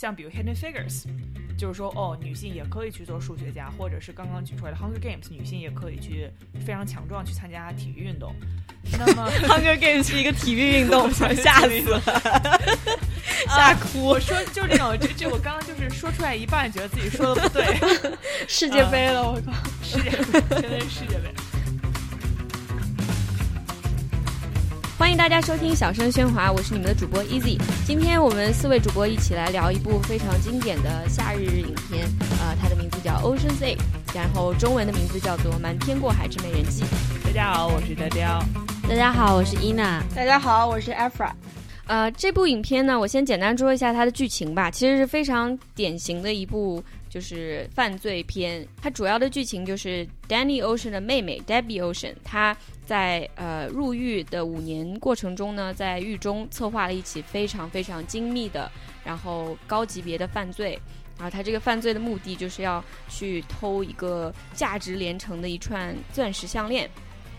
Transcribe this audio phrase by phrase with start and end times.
[0.00, 1.06] 像比如 Hidden Figures，
[1.58, 6.30] 就是说哦，女性也可以去做数学家，或者是刚刚举出来的 Hunger Games，女性也可以去
[6.64, 8.32] 非常强壮去参加体育运动。
[8.92, 12.00] 那么 Hunger Games 是一个体育运动， 想吓死了，
[13.50, 14.04] 吓哭。
[14.04, 17.66] 我说就这种，这这我刚刚就是说出来一半，觉得自己说的不对。
[18.46, 19.52] 世界杯了，我靠，
[19.82, 21.34] 世界杯，真的是世界杯。
[24.98, 27.56] 欢迎大家收听《小声喧哗》，我是你们的主播 Easy。
[27.86, 32.04] 今天我们四位主播一起来聊一部非常经典的夏日影片，
[32.40, 33.76] 呃，它的名字叫《Ocean's Eight》，
[34.12, 36.82] 然后中文的名字叫做《瞒天过海之美人计》。
[37.24, 38.42] 大家好，我是雕雕。
[38.88, 40.02] 大家好，我是伊娜。
[40.16, 41.30] 大家好，我是 Afra。
[41.86, 44.68] 呃，这部影片呢，我先简单说一下它的剧情吧。
[44.68, 48.66] 其实是非常典型的一部就是犯罪片。
[48.80, 52.56] 它主要的剧情就是 Danny Ocean 的妹妹 Debbie Ocean，她。
[52.88, 58.72] 在呃入狱的五年过程中呢，在狱中策划了一起非常非常精密的，
[59.04, 60.80] 然后高级别的犯罪。
[61.18, 66.88] 然后，他这个犯罪的目的就是要去偷一个价值连城的一串钻石项链。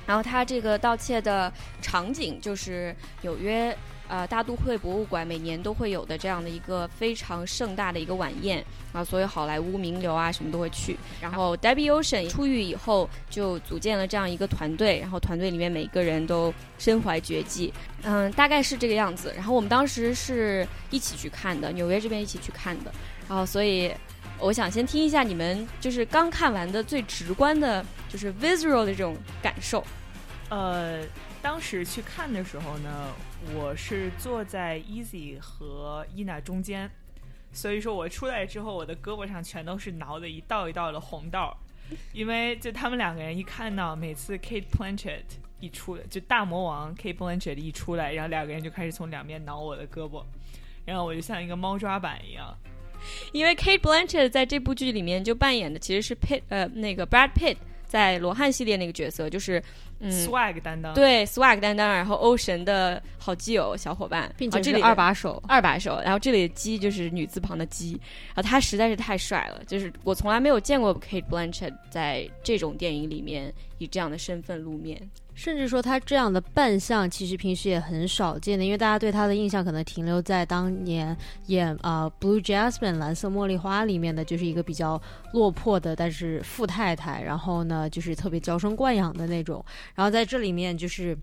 [0.06, 3.76] 然后他这个盗窃的场景就是纽约。
[4.10, 10.98] 呃，大都会博物馆每年都会有的这样的一个非常盛大的一个晚宴啊，所有好莱坞名流啊什么都会去。
[11.22, 17.72] 然后 Debbie Ocean 出狱以后就组建了这样一个团队，然后团队里面每个人都身怀绝技，
[18.02, 19.32] 嗯，大概是这个样子。
[19.36, 22.92] 然后我们当时是一起去看的，纽约这边一起去看的。
[23.28, 23.94] 然后所以
[24.40, 29.86] 我想先听一下你们就是刚看完的最直观的，就是 visual 的这种感受。
[30.50, 31.02] 呃，
[31.42, 33.14] 当时去看的时候呢。
[33.56, 36.92] 我是坐在 Easy 和伊娜中间，
[37.54, 41.58] 所以说我出来之后，我的胳膊上全都是挠的一道一道的红道，
[42.12, 45.24] 因为就他们两个人一看到每次 Kate Blanchett
[45.62, 50.22] 一出来，就大魔王 Kate Blanchett 一出来，然后两个人就开始从两边挠我的胳膊，
[50.84, 52.54] 然后我就像一个猫抓板一样，
[53.32, 57.56] 因为 Kate Blanchett 在这部剧里面就扮演的其实是 Pitt 呃那个 Brad Pitt
[57.90, 59.62] 在罗汉系列那个角色，就是
[60.00, 60.10] 嗯。
[60.26, 66.00] swag 担当对 swag 担当，然后欧神的好基友小伙伴，并且这里二把手，二把手。
[66.06, 74.98] 然后这里的鸡就是女字旁的鸡，然后他实在是太帅了，就是我从来没有见过 Kate Blanchett 在这种电影里面以这样的身份露面。
[75.40, 85.02] 甚至说他这样的扮相，其实平时也很少见的，因为大家对他的印象可能停留在当年演啊《Blue Jasmine》蓝色茉莉花里面的，就是一个比较
[85.32, 89.64] 落魄的，但是富太太，然后呢，就是特别娇生惯养的那种。
[89.96, 91.18] 然后在这里面，就是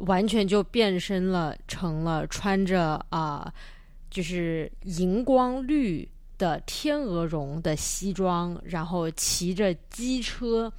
[0.00, 3.50] 完全就变身了，成了穿着啊，
[4.10, 6.06] 就是荧光绿
[6.36, 10.70] 的天鹅绒的西装，然后骑着机车，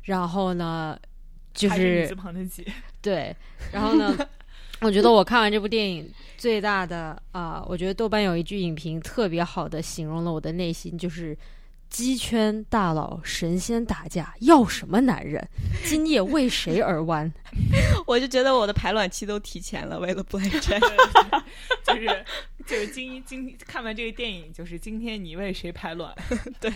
[0.00, 0.98] 然后呢。
[1.56, 2.08] 就是
[3.02, 3.34] 对，
[3.72, 4.16] 然后呢，
[4.82, 11.36] 我觉得我看完这部电影最大的啊，我觉得豆瓣有一句影评特别好的形容了我的内心，就是
[11.88, 15.46] 鸡圈大佬神仙打架要什么男人，
[15.84, 17.32] 今夜为谁而弯？
[18.06, 20.80] 我就觉得我的排卵期都提前了，为了不挨针，
[21.86, 22.24] 就是。
[22.66, 26.12] 就是今今看完这个电影，就是今天你为谁排卵？
[26.58, 26.68] 对，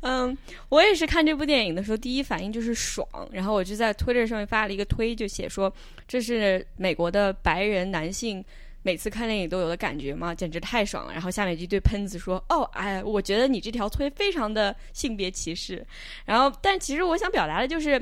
[0.00, 0.36] 嗯，
[0.68, 5.72] 我也是看这部电影的时候，第一反应就是爽，然后我就在 Twitter 上面发了一个推，就写说
[6.06, 8.44] 这是美国的白人男性
[8.84, 10.32] 每次看电影都有的感觉吗？
[10.32, 11.12] 简直太爽了。
[11.12, 15.84] 然后下面一堆喷子说：“哦，哎，我觉得你这条推非常的性别歧视。”
[16.24, 18.00] 然后，但其实我想表达的就是。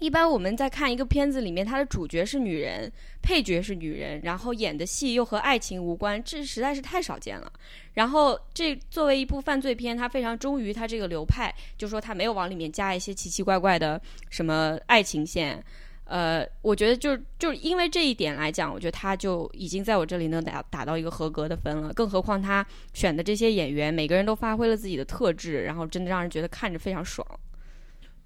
[0.00, 7.52] 一般我们在看一个片子里面，它的主角是女人，配角是女人，然后演的戏又和爱情无关，这实在是太少见了。
[7.92, 14.00] 然后这作为一部犯罪片，它非常忠于它这个流派，就说它没有往里面加一些奇奇怪怪的
[14.30, 15.62] 什么爱情线。
[16.10, 21.92] 呃，我觉得就就因为这一点来讲，我觉得他就已经在我这里能打打到一个合格的分了。
[21.92, 27.24] 更何况他选的这些演员，每个人都发挥了自己的特质，然后真的让人觉得看着非常爽。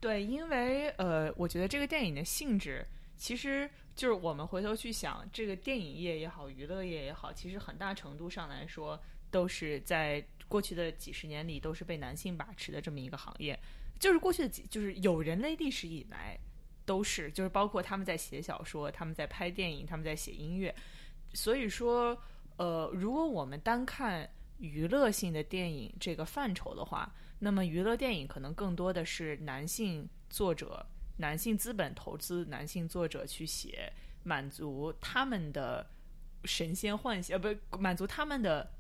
[0.01, 2.87] 对，因为呃，我觉得这个电影的性质，
[3.19, 8.99] 其实就是我们回头去想，这个电影业也好，娱乐业也好，其实很大程度上来说，
[9.31, 13.59] 都是在过去的几十年里都是被男性把持的这么一个行业。
[14.01, 16.39] 就是过去的几，就是有人类历史以来
[16.85, 20.75] 都是，就是包括他们在写小说，他们在拍电影，他们在写音乐。
[21.33, 22.17] 所以说，
[22.57, 24.29] 呃，如果我们单看
[24.59, 30.87] 娱乐性的电影这个范畴的话，那么，娱乐电影可能更多的是男性作者、
[31.17, 33.93] 男性资本投资、男性作者去写，
[34.23, 35.87] 满足他们的
[36.45, 38.71] 神仙幻想，呃，不，满足他们的，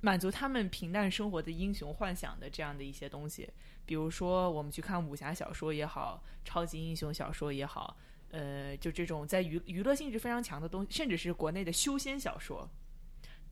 [0.00, 3.48] 满足他们平淡生活的英雄幻想的这样的一些东西。
[3.84, 7.96] 比如说，我们去看武侠小说也好，超级英雄小说也好，
[8.30, 12.68] 呃，就这种在娱娱乐性质非常强的东西，甚至是国内的修仙小说。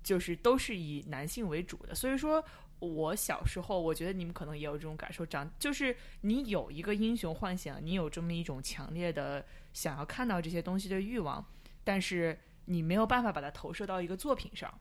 [0.02, 1.92] 就是都是以男性为主的。
[1.92, 2.40] 所以说
[2.78, 11.44] 我小时候，我觉得你们可能也有这种感受，长就是你有一个英雄幻想，你有这么一种强烈的想要看到这些东西的欲望，
[11.82, 14.72] 但是你没有办法把它投射到一个作品上。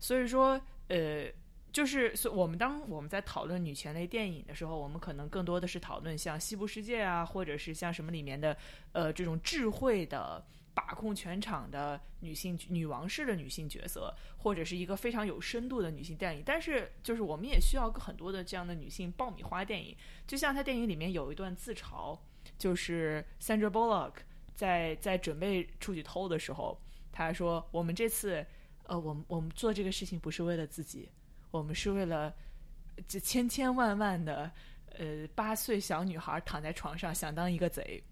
[0.00, 1.26] 所以说，呃。
[1.72, 8.56] 就是所我们当我们在讨论女权类电影的时候，我们可能更多的是讨论像《西部世界》啊，或者是像什么里面的
[8.92, 10.42] 呃这种智慧的
[10.72, 16.42] 把控全场的女性女王式的女性角色，或者是一个非常有深度的女性电影。
[16.46, 19.94] 但是就是我们也需要很多的这样的女性爆米花电影，
[20.26, 22.18] 就像她电影里面有一段自嘲，
[22.56, 24.14] 就是 Sandra Bullock
[24.54, 26.80] 在在准备出去偷的时候，
[27.12, 28.46] 他说：“我们这次
[28.86, 31.08] 呃，我们我们做这个事情不是为了自己。”
[31.52, 32.34] 我们是为了
[33.08, 34.50] 这千千万万的
[34.98, 38.02] 呃八岁小女孩躺在床上想当一个贼，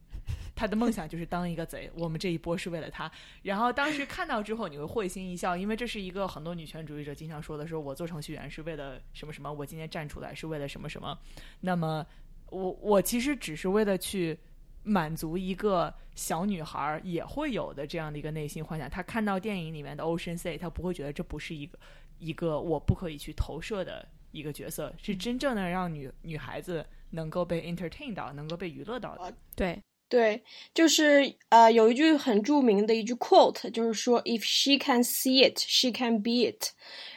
[0.55, 1.91] 她的梦想就是当一个贼。
[1.95, 3.11] 我们这一波是为了她。
[3.43, 11.19] 然后当时看到之后，你会会心一笑，因为这是一个很多女权主义者经常说的，说我做程序员是为了什么什么，我今天站出来是为了什么什么。
[11.61, 12.07] 那么
[12.49, 14.39] 我我其实只是为了去
[14.85, 18.89] 满足一个小女孩也会有的这样的一个内心幻想。
[18.89, 21.77] 她看到电影里面的 Ocean Sea，她不会觉得这不是一个。
[22.21, 29.35] 一个我不可以去投射的一个角色，是真正的让女女孩子能够被 entertain 到，能够被娱乐到的。
[29.57, 30.41] 对对，
[30.73, 36.71] 就是呃，有一句很著名的一句 quote，就是说 "If she can see it, she can be it"。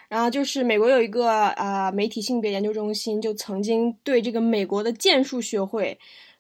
[0.10, 5.98] 然后就是美国有一个啊媒体性别研究中心，就曾经对这个美国的剑术学会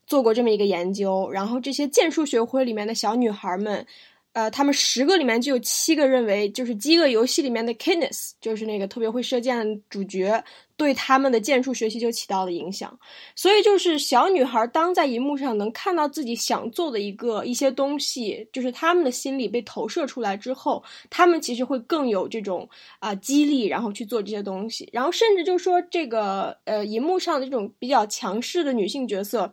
[0.07, 3.85] 做过这么一个研究，然后这些剑术学会里面的小女孩们。
[4.33, 10.43] 呃，他们十个里面就有七个认为，就是《饥饿游戏》里面的 Kenneth，就是那个特别会射箭的主角，
[10.75, 12.99] 对他们的剑术学习就起到了影响。
[13.35, 22.69] 所以，就是小女孩当在荧幕上能看到自己想做的一个一些东西，就是他们的心理被投射出来之后，他们其实会更有这种
[22.99, 24.87] 啊激励，然后去做这些东西。
[24.93, 29.51] 然后，甚至就说这个呃，荧幕上的这种比较强势的女性角色，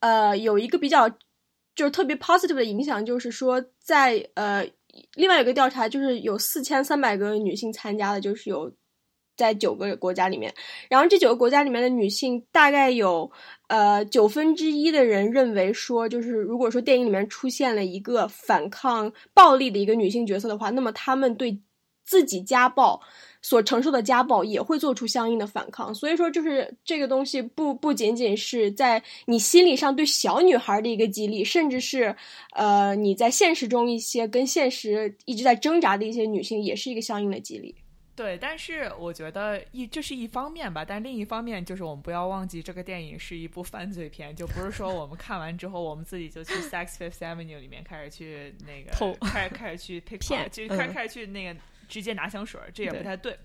[0.00, 1.10] 呃，有一个比较。
[1.74, 4.66] 就是特别 positive 的影响，就是说，在呃，
[5.12, 8.72] 另外有个调查，就是有四千三百个女性参加的，就是有
[9.36, 10.54] 在九个国家里面，
[10.88, 13.30] 然后这九个国家里面的女性，大概有
[13.68, 21.60] 呃九分之一的人认为说，就是如果说电影里面出现了一个反抗暴力的一个女性角色的话，那么他们对
[22.06, 22.98] 自己家暴。
[23.46, 32.16] 所承受的家暴也会做出相应的反抗，所以说就是这个东西不不仅仅是在你心理上对小女孩的一个激励，甚至是
[32.54, 37.72] 呃你在现实中一些跟现实一直在挣扎的一些女性也是一个相应的激励。
[38.16, 51.56] 对，但是我觉得一这是一方面吧，但另一方面就是我们不要忘记这个电影是一部犯罪片，就不是说我们看完之后我们自己就去 Sex Fifth Avenue 里面开始去那个偷开开始去 骗，就开开始去那个。
[51.88, 53.38] 直接拿香水，这也不太对。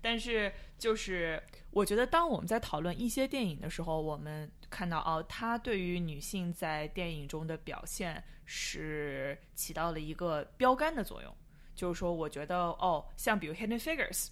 [0.00, 11.34] 但是，就是我觉得，当我们在讨论一些电影的时候，我们看到哦，它对于女性在电影中的表现是起到了一个标杆的作用。
[11.74, 14.26] 就是说，我觉得哦，像比如《Hidden Figures》，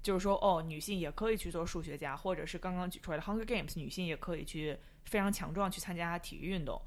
[0.00, 6.80] 就是说哦，女性也可以去做数学家，或者是刚刚举出来的《Hunger Games》，女性也可以去非常强壮去参加体育运动。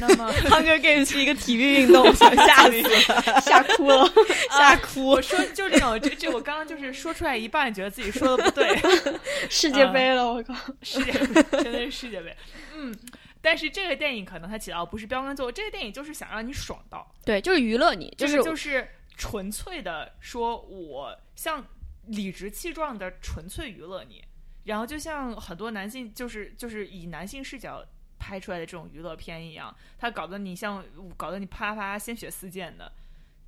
[0.00, 4.10] 那么，Hunger Games 是一个体育运动， 吓死了，吓哭了，
[4.50, 5.08] 吓哭！
[5.08, 8.74] 我说就这种，这这我刚刚就是说出来一半，觉得自己说的不对。
[9.50, 10.54] 世界杯了，我靠！
[10.82, 12.34] 世界杯，真的是世界杯。
[12.74, 12.96] 嗯，
[13.42, 21.62] 但是这个电影可能它起到不是标杆作用，这个电影就是想让你爽到，对，就是娱乐你，就是就是纯粹的说，我像
[22.06, 24.24] 理直气壮的纯粹娱乐你，
[24.64, 27.84] 然后就像很多男性，就是就是以男性视角。
[28.22, 30.84] 拍出来的这种娱乐片一样，他搞得你像
[31.16, 32.92] 搞得你啪啪鲜血四溅的，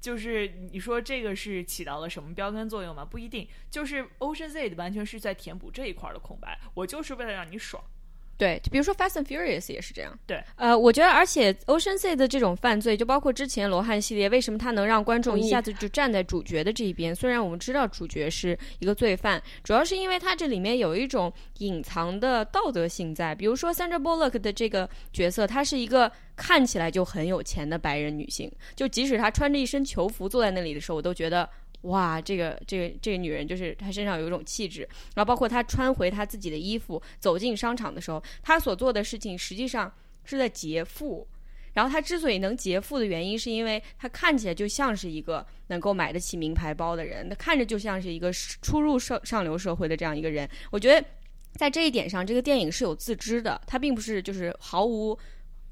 [0.01, 3.05] 就是你说这个是起到了什么标杆作用吗？
[3.05, 7.85] 不一定，就是 Ocean Z 完全是在填补这一块的空白，我就是为了让你爽。
[8.37, 10.19] 对，就比如说《Fast and Furious》也是这样。
[10.27, 17.15] 对，呃，我觉得，而且《Ocean Sea》的这种犯罪，就包括之前罗汉系列，为什么它能让观众一下子就站在主角的这一边？
[17.15, 23.35] 虽然我们知道主角是一个罪犯，主要是因为它这里面有一种隐藏的道德性在。
[23.35, 31.49] 比如说 Sandra Bullock 的这个角色，她是一个看起来就很有钱的白人女性，就即使她穿着一身囚服坐在那里的时候，我都觉得。
[31.85, 39.93] 哇，这个这个这个女人就是她身上有一种气质，然后包括她穿回她自己的衣服走进商场的时候，她所做的事情实际上
[40.25, 41.27] 是在劫富。
[41.75, 50.49] 然后她之所以能劫富的原因，是因为她看起来就像是一个能够买得起名牌包的人，她看着就像是一个初入上上流社会的这样一个人。
[50.71, 51.07] 我觉得
[51.57, 55.19] 在这一点上，这个电影是有自知的，它并不是就是毫无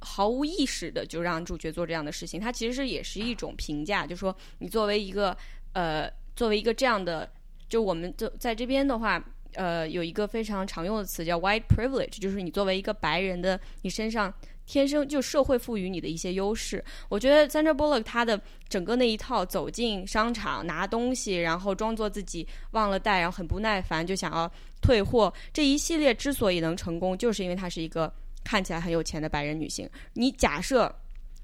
[0.01, 5.35] 毫无意识的就让主角做这样的事情，它其实是也是一种评价，就说你作为一个。
[5.73, 7.31] 呃，作为一个这样的，
[7.69, 9.23] 就我们就在这边的话，
[9.55, 14.33] 呃，有一个非常常用的词叫 white privilege，就是你作为一个白人的，你身上
[14.65, 16.83] 天生就社会赋予你的一些优势。
[17.09, 24.51] 我觉得 Sandra Bullock 她的整个那一套走进商场拿东西，然后装作自己忘了带，然后很不耐烦就想要
[24.81, 28.13] 退货，这一系列之所以能成功，就是因为她是一个
[28.45, 29.89] 看起来很有钱的白人女性。
[30.15, 30.95] 你假设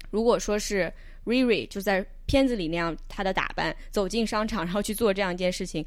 [0.09, 0.91] 如果说是
[1.25, 5.85] Riri 就在片子里那样，她的打扮走进商场，然后去做这样一件事情，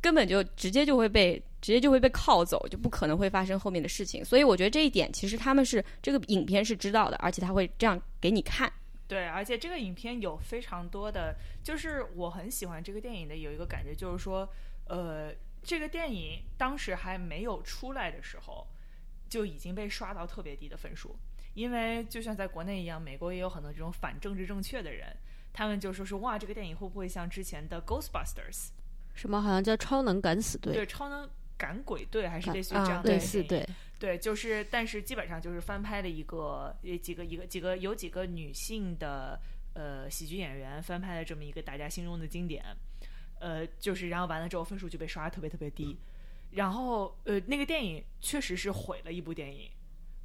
[0.00, 4.24] 根本就直接就会被直接就会被铐走，就不可能会发生后面的事情。
[4.24, 8.72] 所以我觉得这一点其实他们是这个影片是知道的，而且他会这样给你看。
[9.06, 14.48] 对，而且这个影片有非常多的，就是我很喜欢这个电影的有一个感觉，就是说，
[14.86, 15.32] 呃，
[15.64, 18.64] 这个电影当时还没有出来的时候，
[19.28, 21.16] 就已经被刷到特别低的分数。
[21.54, 25.14] 因为就像在国内一样，美国也有很多这种反政治正确的人，
[25.52, 28.68] 他们就说是哇，这个电影会不会像之前的 Ghostbusters，
[29.14, 31.28] 什么好像叫超能敢死队，对，超能
[31.58, 39.38] 赶鬼队还是类似于这样啊的电影类似对，对，就是，但是基本上就是翻拍了一个，呃，几个一个几个有几个女性的
[39.74, 42.64] 呃喜剧演员翻拍了这么一个大家心中的经典，
[43.40, 45.98] 呃，就是然后完了之后分数就被刷的特别特别低，
[46.52, 49.68] 然后呃那个电影确实是毁了一部电影，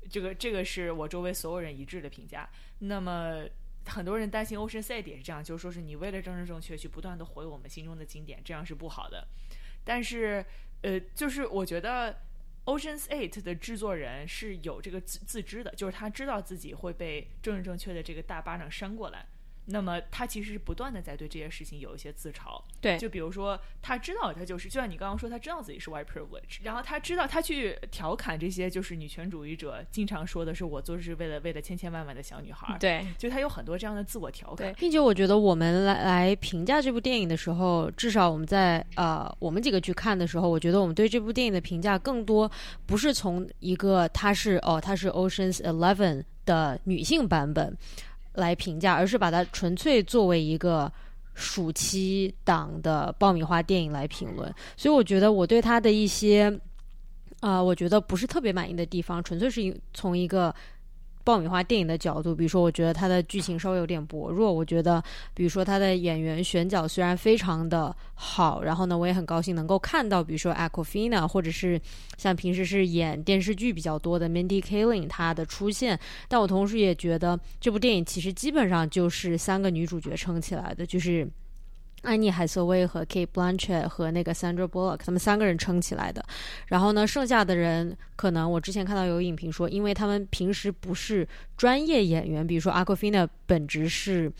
[0.09, 2.49] 这个这个是我周围所有人一致的评价。
[2.79, 3.43] 那么
[3.85, 9.27] 很多人担心 Ocean Side 也是这样，就是说是你为了政治正确去不断的毁我们心中的经典，这样是不好的。
[9.83, 10.45] 但是
[10.81, 12.15] 呃，就是我觉得
[12.65, 19.25] Ocean's Eight 的制作人是有这个自自知的，就是他知道自己会被政治正确的这个大巴掌扇过来。
[19.65, 42.49] 那么他其实是不断的在对这些事情有一些自嘲，对就比如说他知道他就是，就像你刚刚说，他知道自己是 white privilege，然后他知道他去调侃这些就是女权主义者经常说的是我做是为了为了千千万万的小女孩，，对就他有很多这样的自我调侃，并且我觉得我们来来评价这部电影的时候，至少我们在呃我们几个去看的时候，我觉得我们对这部电影的评价更多
[42.85, 47.75] 不是从一个它是哦它是 Ocean's Eleven 的女性版本
[48.35, 50.91] 来评价，而是把它纯粹作为一个
[51.33, 54.53] 暑期档的爆米花电影来评论。
[54.77, 56.59] 所以我觉得我对它的一些
[57.41, 60.53] 啊、我觉得不是特别满意的地方，纯粹是因从一个
[61.25, 64.53] 爆米花电影的角度，比如说，我觉得它的剧情稍微有点薄弱。
[64.53, 65.03] 我觉得，
[65.33, 71.81] 比如说它的演员选角虽然非常的好，然后呢，我也很高兴能够看到，比如说 Aquafina，或者是
[72.15, 75.99] 像平时是演电视剧比较多的 Mindy Kaling 她的出现。
[76.27, 81.27] 但我同时也觉得，这部电影其实基本上就是三个女主角撑起来的，就是。
[82.05, 86.23] 安妮海瑟薇和 Kate Blanchett 和那个 Sandra Bullock，他们三个人撑起来的。
[86.67, 94.31] 然后呢，剩下的人可能我之前看到有影评说，因为他们平时不是专业演员，比如说 Aquafina 本职是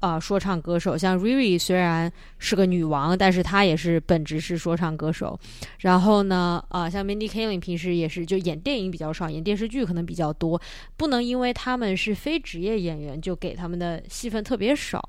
[0.00, 5.38] 啊、说唱歌手，像 Riri 虽然是个女王，但是她也是本职是说唱歌手。
[5.78, 10.60] 然后呢，啊、像 Mindy Kaling 平时也是就演电影比较少，演电视剧可能比较多，
[10.96, 15.08] 不能因为他们是非职业演员就给他们的戏份特别少，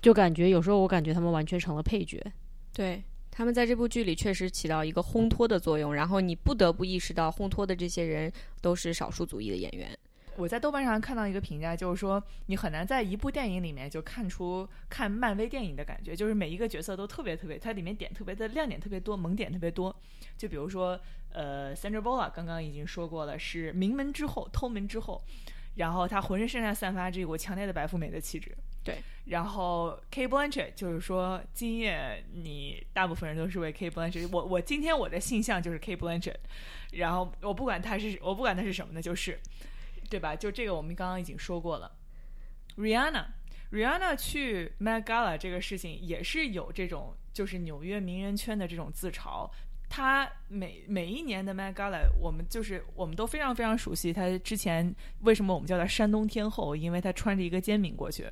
[0.00, 2.22] 就感觉有时候我感觉他们完全成了配角。
[2.72, 9.96] 对，他们在这部剧里确实起到一个烘托的作用，然后你不得不意识到烘托的这些人都是少数族裔的演员。
[10.36, 19.92] 我在豆瓣上看到一个评价，就是说你很难在一部电影里面就看出看漫威电影的感觉，就是每一个角色都特别特别，它里面点特别的亮点特别多，萌点特别多。
[20.36, 20.96] 就比如说，
[21.32, 25.20] 呃，Sandra Bullock 刚刚已经说过了，是名门之后，偷门之后，
[25.74, 28.56] 然后他浑身上下散发着一股强烈的白富美的气质。
[28.88, 36.36] 对，然后 K Blanchett 就是说，今夜你大部分人都是为 K Blanchett，我我今天我的性向就是 K Blanchett，
[36.92, 39.38] 然后我不管他是我不管他是什么呢，就是。
[40.10, 40.34] 对吧？
[40.34, 41.92] 就这个我们刚刚已经说过了。
[42.78, 49.50] Rihanna，Rihanna 去 Met Gala 这个事情也是有这种，就是纽约名人圈的这种自嘲。
[49.86, 54.10] 他每每一年的 Met Gala，我们就是我们都非常非常熟悉。
[54.10, 56.74] 他之前为什么我们叫他山东天后？
[56.74, 58.26] 因为他穿着一个煎饼过去。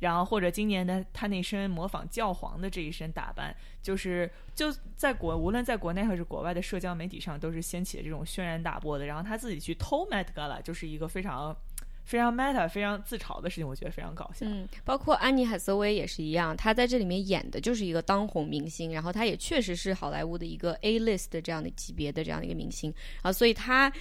[0.00, 9.06] 然后或者今年的他那身模仿教皇的这一身打扮，就是就在国无论在国内还是国外的社交媒体上，都是掀起了这种轩然大波的。
[9.06, 11.56] 然后他自己去偷 Met Gala，就是一个非常
[12.04, 14.46] 非常 meta、非常自嘲的事情，我觉得非常搞笑。
[14.46, 22.92] 嗯，包括安妮海瑟薇也是一样，她在这里面演的就是一个当红明星，然后她也确实是好莱坞的一个 A list 的这样的级别的这样的一个明星
[23.22, 23.92] 啊，所以她。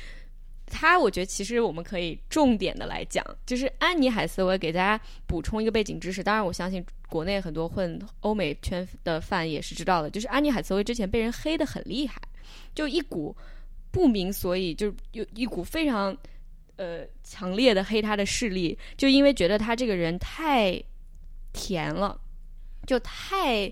[0.70, 6.24] 她，我觉得其实我们可以重点的来讲，就是安妮海瑟薇给大家补充一个背景知识。
[6.24, 12.22] 当然，我相信国内很多混欧美圈的饭也是知道的，就是安妮海瑟薇之前被人黑的很厉害，
[12.76, 13.36] 就一股
[13.92, 16.16] 不明所以，就有一股非常
[16.76, 20.82] 呃强烈的黑她的势力，就因为觉得她这个人太
[21.52, 22.20] 甜了，
[22.86, 23.72] 就太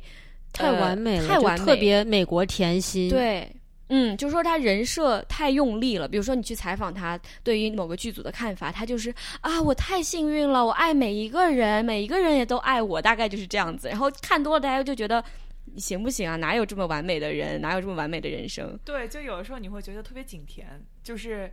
[0.52, 3.48] 太完美了，太完美特别美国甜心。，对，
[3.90, 6.08] 嗯，就说他人设太用力了。
[6.08, 13.88] 比如说你去采访他对于某个剧组的看法，他就是啊，我太幸运了，我爱每一个人，每一个人也都爱我，大概就是这样子。
[13.88, 15.24] 然后看多了，大家就觉得
[15.66, 16.36] 你行不行啊？
[16.36, 17.62] 哪有这么完美的人？
[17.62, 18.78] 哪有这么完美的人生？
[18.84, 20.68] 对，就有的时候你会觉得特别景甜，
[21.04, 21.52] 就是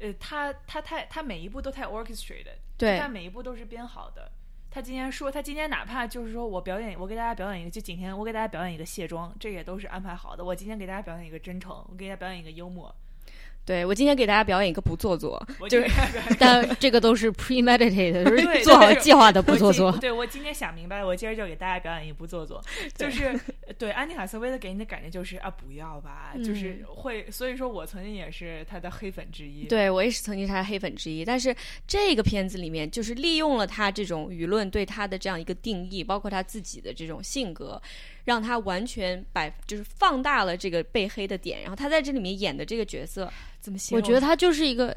[0.00, 4.30] 呃，他他太他每一步都太 orchestrated，对他每一步都是编好的。
[4.76, 10.44] 他今天说，他今天哪怕就是说我表演，我给大家表演一个，就今天，我给大家表演一个卸妆，这也都是安排好的。
[10.44, 12.94] 我今天给大家表演一个真诚，我给大家表演一个幽默，
[13.66, 15.90] 对我今天给大家表演一个不做作，就是
[16.38, 19.90] 但这个都是 premeditated， 就是做好计划的不做作。
[19.98, 22.62] 对我今天想明白了，我今儿就给大家表演一不做作，
[22.96, 23.38] 就是
[23.76, 29.64] 对安妮海瑟薇的给你的感觉就是啊，不要吧，就是会，所以说我曾经也是她的黑粉之一。
[29.64, 31.54] 对我也是曾经是他的黑粉之一，但是
[31.88, 37.82] 这个片子里面就是利用了他这种舆论对他的这样一个定义，包括他自己的这种性格，
[38.26, 44.02] 让他完全百就是放大了这个被黑的点，然后他在这里面演的这个角色怎么形容？
[44.02, 44.94] 我觉得他就是一个，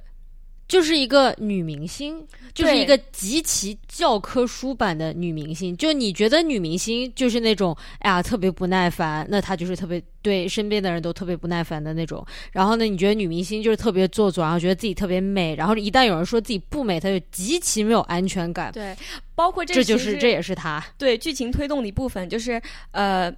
[0.70, 2.24] 就是一个女明星，
[2.54, 5.76] 就是一个极其教科书版的女明星。
[5.76, 12.24] 就你觉得女明星就是那种，哎呀特别不耐烦，那她就是特别对身边的人都特别不耐烦的那种。
[12.52, 18.72] 然后呢，你觉得女明星就是特别做作，然后觉得自己特别美，然后一旦有人说自己不美，她就极其没有安全感。
[18.72, 18.96] 对，
[19.34, 20.86] 包括这这就是这也是她。
[21.00, 22.62] 对剧情推动的一部分，就是
[22.92, 23.34] 呃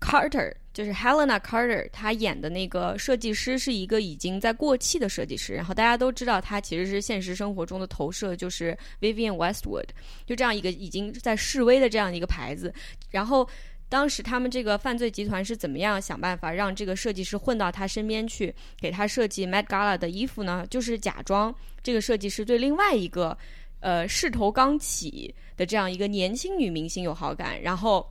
[0.00, 9.88] ，Carter 就是 Helena Carter，她演的那个设计师是一个已经在过气的设计师，然后大家都知道她其实是现实生活中的投射，就是 Vivian Westwood，
[10.26, 12.72] 就这样一个已经在示威的这样一个牌子，
[13.10, 13.48] 然后。
[13.88, 18.50] 当时他们这个犯罪集团是怎么样想办法让这个设计师混到他身边去，
[18.80, 20.66] 给他设计 Met Gala 的衣服呢？
[20.70, 23.36] 就是假装这个设计师对另外一个
[23.80, 28.10] 呃势头刚起的这样一个年轻女明星有好感，然后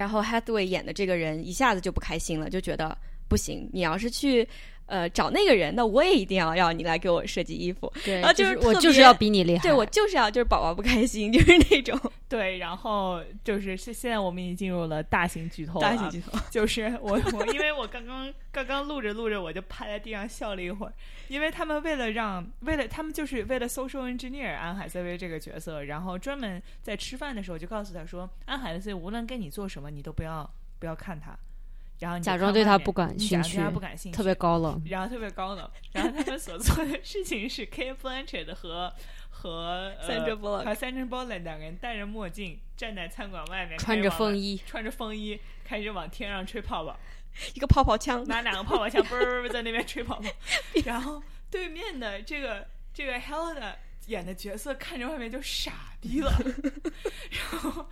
[0.00, 2.96] 然后 Hathaway 演的这个人一下子就不开心了，就觉得
[3.28, 4.48] 不行，你要是去
[4.90, 7.90] 呃找那个人，那我也一定要要你来给我设计衣服。
[8.04, 9.62] 对然后就是我就是要比你厉害。
[9.62, 16.38] 对我就是要就是宝宝不开心，就是那种 对，然后就是现现在我们已经进入了大型剧透大型剧透。
[16.50, 20.92] 就是我我因为我刚刚刚刚录着录着我就趴在地上笑了一会儿，
[21.28, 31.36] 因为他们为了让为了他们就是为了 social engineer 安海瑟薇这个角色，然后专门在吃饭的时候就告诉他说，安海瑟薇无论跟你做什么，你都不要不要看他，
[32.00, 34.82] 然后你假装对他不感兴趣假装对他趣不感兴趣，特别高冷。
[34.86, 38.92] 然后特别高冷，然后他们所做的事情是 Kate Blanchett 和
[39.28, 46.98] 和呃 Sandra Bullock 和 Sandra Bullock 两个人戴着墨镜站在餐馆外面，穿着风衣穿着风衣开始往天上吹泡泡，
[47.54, 50.28] 一个泡泡枪，拿两个泡泡枪嘣儿在那边吹泡泡，
[50.84, 53.74] 然后对面的这个这个 Helena
[54.06, 56.32] 演的角色看着外面就傻逼了，
[57.30, 57.86] 然后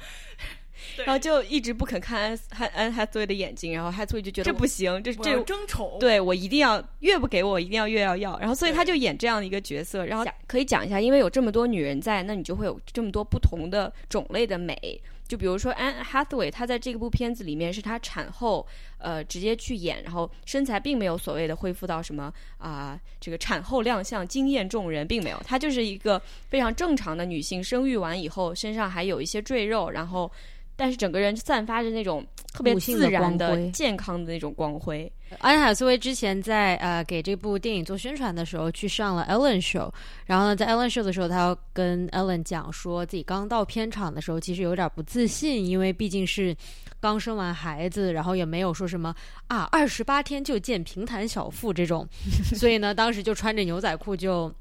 [0.68, 0.68] 对
[0.99, 8.39] 然后就一直不肯看安安安 Hathaway 的眼睛，然后 Hathaway 就觉得这不行，这这争宠，对我一定要越不给我，一定要越要要。
[8.39, 15.01] 然后所以他就演这样的一个角色，然后可以讲一下，因为有这么多女人在，那你就会有这么多不同的种类的美。
[15.27, 30.33] 就比如说 Anne Hathaway，她在这部片子里面是她产后呃直接去演，然后身材并没有所谓的恢复到什么啊、这个产后亮相惊艳众人，并没有，她就是一个非常正常的女性，生育完以后身上还有一些赘肉，然后
[30.79, 35.11] 但是整个人散发着那种 特别自然的、健康的那种光辉。
[35.41, 39.93] 安海瑟薇之前在呃给这部电影做宣传的时候，去上了 Ellen Show，
[40.25, 46.57] 然后呢，在 Ellen Show 的时候，他要跟 Ellen 讲说自己刚到片场的时候，其实有点不自信，因为毕竟是
[47.01, 49.13] 刚生完孩子，然后也没有说什么
[49.49, 52.07] 啊二十八天就见平坦小腹这种，
[52.57, 54.53] 所以呢，当时就穿着牛仔裤就。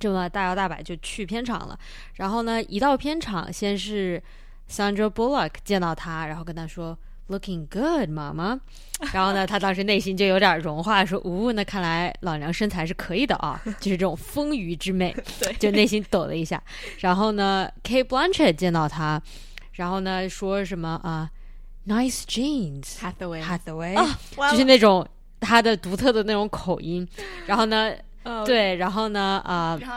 [0.00, 1.78] 这么大摇大摆就去片场了，
[2.14, 4.20] 然后呢，一到片场，先是
[4.70, 6.96] Sandra Bullock 见到他，然后跟他说
[7.28, 8.58] “Looking good，妈妈”，
[9.12, 15.14] 然后呢，他当时内心就有点融化，说：“呜，那看来老娘身材是可以的啊， 就是这种丰腴之美。
[15.40, 16.62] ”对就内心抖了一下。
[17.00, 19.20] 然后呢，Kate Blanchett 见到他，
[19.72, 21.28] 然后呢说什么啊、
[21.84, 24.18] n i c e jeans Hathaway Hathaway，、啊，
[24.50, 25.06] 就是那种
[25.40, 27.06] 他的独特的那种口音。
[27.46, 29.96] 然后呢，呃，对，然后呢，啊、然后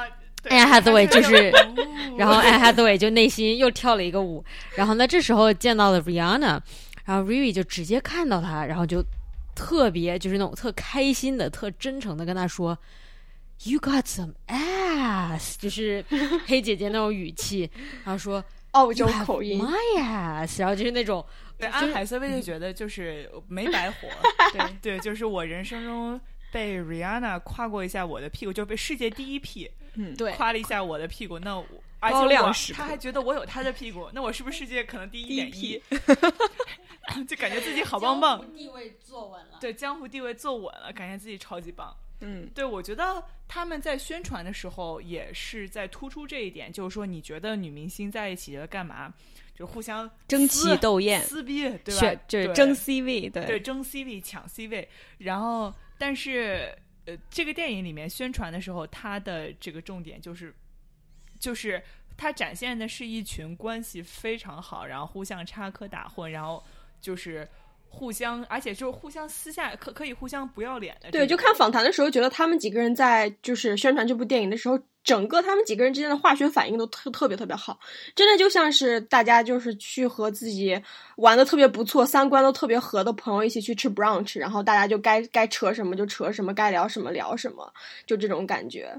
[0.49, 2.15] 对哎呀，Hathaway 就是哦。
[2.17, 4.43] 然后 Anne Hathaway 就内心又跳了一个舞，
[4.75, 6.61] 然后呢，这时候见到了 Rihanna，
[7.03, 9.03] 然后 Riri 就直接看到他，然后就
[9.53, 12.77] 特别就是那种特开心的、特真诚的跟他说
[13.63, 16.05] ，You got some ass，就是
[16.47, 17.69] 黑姐姐那种语气，
[18.05, 21.25] 然后说澳洲口音，my ass，然后就是那种
[21.57, 24.07] 对安海瑟薇就觉得就是没白活，
[24.53, 26.19] 对对，就是我人生中
[26.55, 31.65] 被 Rihanna 夸过一下我的屁股，就被世界第一屁嗯，对夸了一下我的屁股，那我
[31.99, 35.81] 而且高亮我时他还觉得我有他的屁股，那我是不是世界可能第一点一？
[37.27, 39.57] 就感觉自己好棒棒，地位坐稳了。
[39.59, 41.93] 对江湖地位坐稳了，感觉自己超级棒。
[42.21, 49.13] 嗯，对，我觉得他们在宣传的时候也是在突出这一点，就是说你觉得女明星在一起要干嘛？
[49.55, 52.19] 就互相争奇斗艳，撕逼，对吧选？
[52.27, 54.87] 就是争 C 位，对对，争 C 位抢 C 位，
[55.17, 60.53] 然后但是呃，这个电影里面宣传的时候，它的这个重点就是
[61.39, 61.81] 就是
[62.17, 66.61] 它展现的是一群关系非常好，然后互相插科打诨，然后
[66.99, 67.47] 就是
[67.87, 77.79] 互相，而且就是互相私下可可以互相不要脸的，对，就看访谈的时候，觉得他们几个人在就是宣传这部电影的时候，整个他们几个人之间的化学反应都特特别特别好，
[78.15, 80.77] 真的就像是大家就是去和自己
[81.17, 87.71] 玩的特别不错、三观都特别合的朋友一起去吃 brunch，然后大家就该该扯什么就扯什么，该聊什么聊什么，
[88.07, 88.93] 就这种感觉。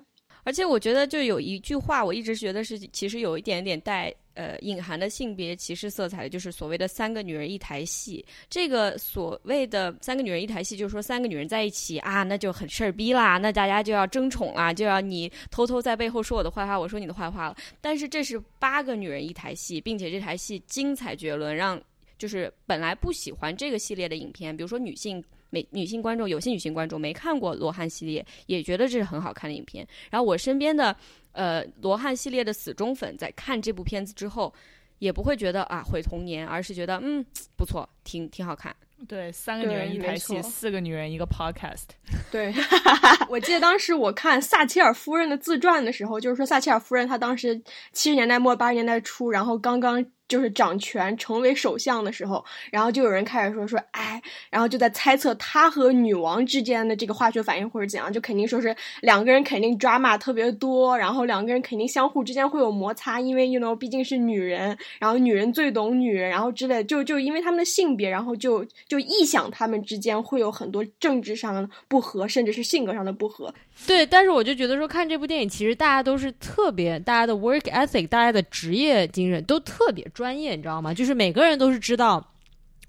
[0.45, 8.25] 而且我觉得，就有一句话，我一直觉得是其实有一点点带呃隐含的性别歧视色彩的，就是所谓的“三个女人一台戏”。
[8.49, 17.57] 这个所谓的“三个女人一台戏”，就是说三个女人在一起啊，那就很事儿逼啦，那大家就要争宠啦，就要你偷偷在背后说我的坏话，我说你的坏话了。
[17.81, 21.83] 但是这是八个女人一台戏，并且这台戏精彩绝伦，让
[22.18, 25.25] 就是本来不喜欢这个系列的影片，比如说女性。
[25.49, 29.87] 美女性观众，有些女性观众没看过罗汉系列，也觉得这是很好看的影片。
[30.11, 30.94] 然后我身边的
[31.37, 34.53] 呃罗汉系列的死忠粉，在看这部片子之后，
[34.99, 37.25] 也不会觉得啊毁童年，而是觉得嗯
[37.57, 38.75] 不错，挺挺好看。
[39.07, 41.85] 对三个女人一台戏，四个女人一个 podcast。
[42.33, 42.51] 对，
[43.29, 73.53] 我记得当时我看撒切尔夫人的自传的时候，就是说撒切尔夫人她当时七十年代末八十年代初，然后刚刚就是掌权成为首相的时候，然后就有人开始说说，哎，然后就在猜测她和女王之间的这个化学反应或者怎样，就肯定说是两个人肯定 drama 特别多，然后两个人肯定相互之间会有摩擦，因为 you know 毕竟是女人，然后女人最懂女人，然后之类，就就因为他们的性别，然后就就臆想他们之间会有很多政治上的不合，甚至是性格上的不合。
[73.85, 80.95] 对，但是我就觉得说看这部电影，其实大家都是特别，大家的 work ethic，大家的职业精神都特别专业，你知道吗？
[80.95, 82.33] 就是每个人都是知道，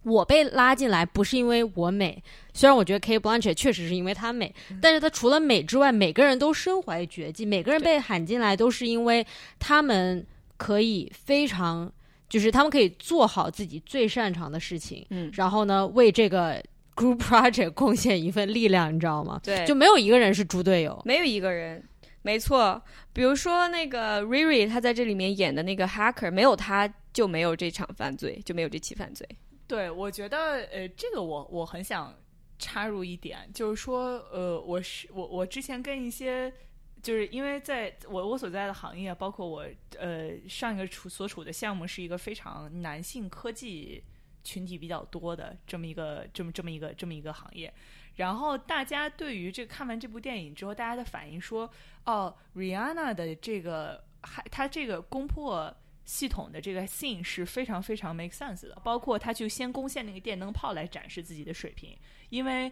[0.04, 2.24] 我被拉进来不是因为我美，
[2.54, 9.26] 虽然我觉得 Kate Blanchett 确实是因为她美，但是她除了美之外，每个人都身怀绝技，每个人被喊进来都是因为
[9.60, 11.92] 他们可以非常，
[12.30, 16.64] 就是他们可以做好自己最擅长的事情，嗯，然后呢，为这个
[16.98, 19.40] group project 贡献一份力量，你知道吗？
[19.44, 21.02] 对，就没有一个人是猪队友。
[21.06, 21.82] 没有一个人。
[22.24, 22.82] 没错，
[23.14, 29.26] 比如说那个 Riri，他在这里面演的那个 hacker，没有他就没有这场犯罪，就没有这起犯罪。
[29.66, 32.14] 对，我觉得呃，这个我我很想
[32.60, 36.52] 插入一点，就是说呃，我是我我之前跟一些。
[37.00, 39.64] 就是因为在我我所在的行业，包括我
[39.98, 44.04] 呃上一个处所处的项目是一个非常男性科技
[44.48, 47.74] 群体比较多的这么一个这么这么一个这么一个行业，
[48.16, 51.70] 然后大家对于这个看完这部电影之后，大家的反应说，
[52.06, 61.98] 哦，Rihanna 的这个还她这个攻破系统的这个 scene 是非常非常 make sense 的，包括他就先攻陷那个电灯泡来展示自己的水平，
[62.30, 62.72] 因为。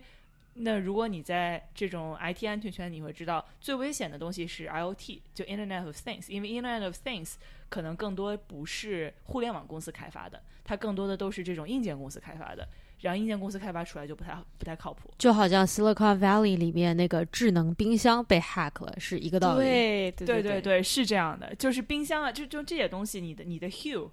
[0.58, 7.34] 那如果你在这种 IT 安全圈，你会知道最危险的东西是 IoT，就 Internet of Things，因为 Internet of Things
[7.68, 12.66] 可能更多不是互联网公司开发的，它更多的都是这种硬件公司开发的，
[13.02, 15.12] 然后硬件公司开发出来就不太不太靠谱。
[15.18, 19.60] 就好像 Silicon Valley 里面那个智能冰箱被 hack 了，是一个道理。
[19.60, 24.10] 对对对对对，是这样的，就是冰箱啊，就就这些东西，你的你的 Hue。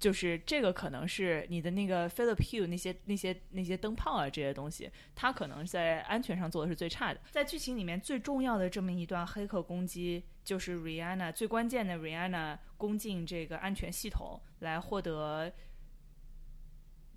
[0.00, 7.20] 就是这个可能是你的那个 Philip Hue 那些那些那些灯泡啊这些东西，它可能在安全上做的是最差的。
[7.30, 15.52] 在剧情里面最重要的这么一段黑客攻击，就是 Rihanna 最关键的 Rihanna 攻进这个安全系统来获得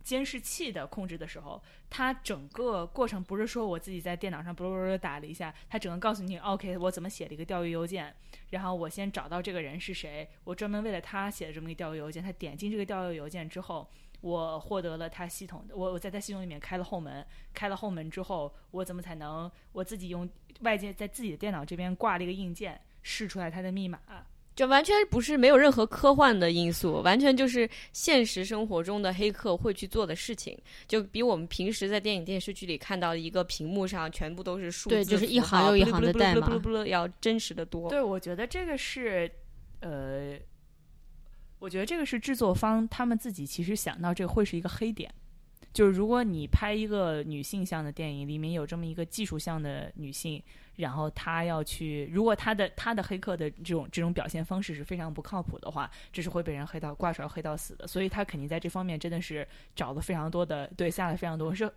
[0.04, 8.14] 监视器的控制的时候，它整个过程不是说我自己在电脑上啵啵啵打了一下，它整个告诉你，OK，我怎么写了一个钓鱼邮件，
[8.50, 13.90] 然后我先找到这个人是谁，我专门为了他写了这么一个钓鱼邮件，他点进这个钓鱼邮件之后，
[14.22, 20.30] 我获得了他系统的，我我在他系统里面开了后门，开了后门之后，我怎么才能我自己用
[20.62, 24.00] 外界在自己的电脑这边挂了一个硬件，试出来它的密码。
[24.56, 36.48] 就完全不是没有任何科幻的因素，完全就是现实生活中的黑客会去做的事情，就比我们平时在电影电视剧里看到的一个屏幕上全部都是数字对就是一行又一行的代码
[36.86, 37.90] 要真实的多。
[37.90, 39.30] 对，我觉得这个是，
[39.80, 40.38] 呃，
[41.60, 45.12] 我觉得这个是制作方他们自己其实想到这个会是一个黑点，
[45.74, 50.42] 就是如果你拍一个女性向的电影，里面有这么一个技术向的女性，
[50.76, 57.88] 然后她要去，如果她的她的黑客的这种这种表现方式是非常不靠谱的话，这是会被人黑到挂出来黑到死的。
[57.88, 61.70] 所以她肯定在这方面真的是找了非常多的，对，下了非常多是。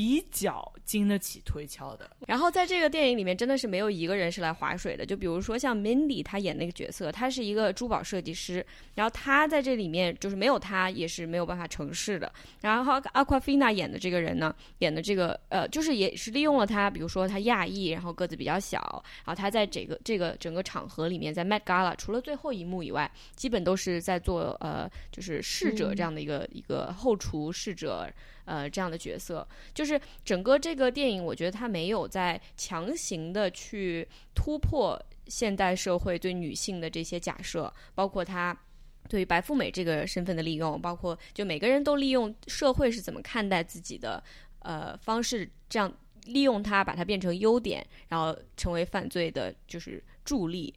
[0.00, 2.10] 比较经得起推敲的。
[2.26, 5.04] 然后在这个电影里面，真的是没有一个人是来划水的。
[5.04, 12.32] 就比如说像 Mindy，她演那个角色，她是一个珠宝设计师，然后她在这里面就是没有她也是没有办法成事的。
[12.62, 18.80] 然后 Aquafina 演的这个人呢，演的这个呃，就是也是利用了她，比如说她亚裔，然后个子比较小，
[19.26, 28.10] 然后她在这个这个整个场合里面，在 Met Gala 除了最后一幕以外，基本都是在做呃，就是侍者这样的一个一个后厨侍者。
[28.50, 38.58] 呃，这样的角色，就是整个这个电影，我觉得它没有在强行的去突破现代社会对女性的这些假设，包括他
[39.08, 44.20] 对于白富美这个身份的利用，包括就每个人都利用社会是怎么看待自己的
[44.62, 45.92] 呃方式，这样
[46.24, 50.74] 利用它把它变成优点，然后成为犯罪的就是助力。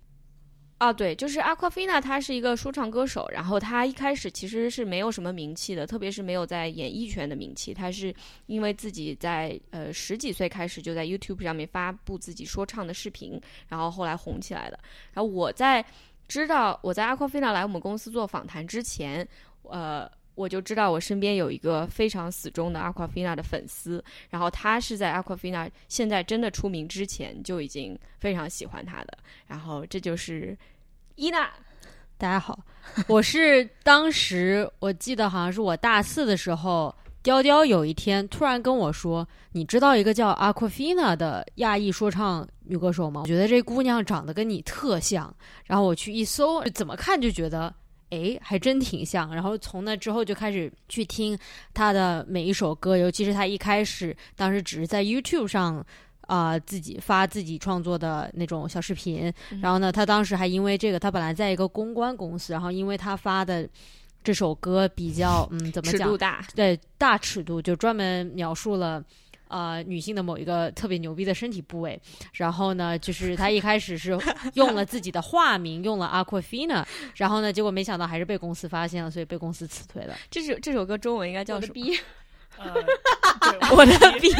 [0.83, 7.73] 啊，对，就是 Aquafina，她是一个说唱歌手，然后她一开始其实是没有什么名气的，特别是没有在演艺圈的名气。
[7.73, 8.13] 她是
[8.47, 14.77] 因为自己在呃十几岁开始就在 YouTube 上面发布自己说唱的视频，然后后来红起来的。
[15.13, 15.85] 然后我在
[16.27, 19.25] 知道我在 Aquafina 来我们公司做访谈之前，
[19.61, 20.11] 呃。
[20.35, 30.57] 我就知道我身边有一个非常死忠的 Aquafina 的粉丝，然后他是在 Aquafina 现在真的出名之前就已经非常喜欢他的，然后这就是
[31.15, 31.49] 伊娜。
[32.17, 32.57] 大家好，
[33.07, 43.21] 我是当时我记得好像是我大四的时候，雕雕有一天突然跟我说：“你知道一个叫 Aquafina 的亚裔说唱女歌手吗？
[43.21, 47.73] 我觉得这姑娘长得跟你特像。”然后我去一搜，怎么看就觉得。
[48.13, 49.33] 哎，还真挺像。
[49.33, 51.35] 然后从那之后就开始去听
[51.73, 55.83] 他的每一首歌，尤其是他一开始当时只是在 YouTube 上
[56.21, 59.33] 啊自己发自己创作的那种小视频。
[59.61, 63.67] 然后呢，他当时还因为这个，他本来在一个公关公司，然后因为他发的
[64.23, 69.03] 这首歌比较嗯怎么讲，尺度大，对大尺度，就专门描述了。
[69.53, 72.01] 呃，女性的某一个特别牛逼的身体部位，
[72.33, 74.17] 然后呢，就是他一开始是
[74.55, 76.83] 用了自己的化名，用了 Aquafina，
[77.17, 80.15] 然后呢，结果没想到还是被公司发现了，所以被公司辞退了。
[80.31, 81.73] 这首这首歌中文应该叫什么？
[82.57, 82.73] 呃，
[83.75, 84.31] 我的逼，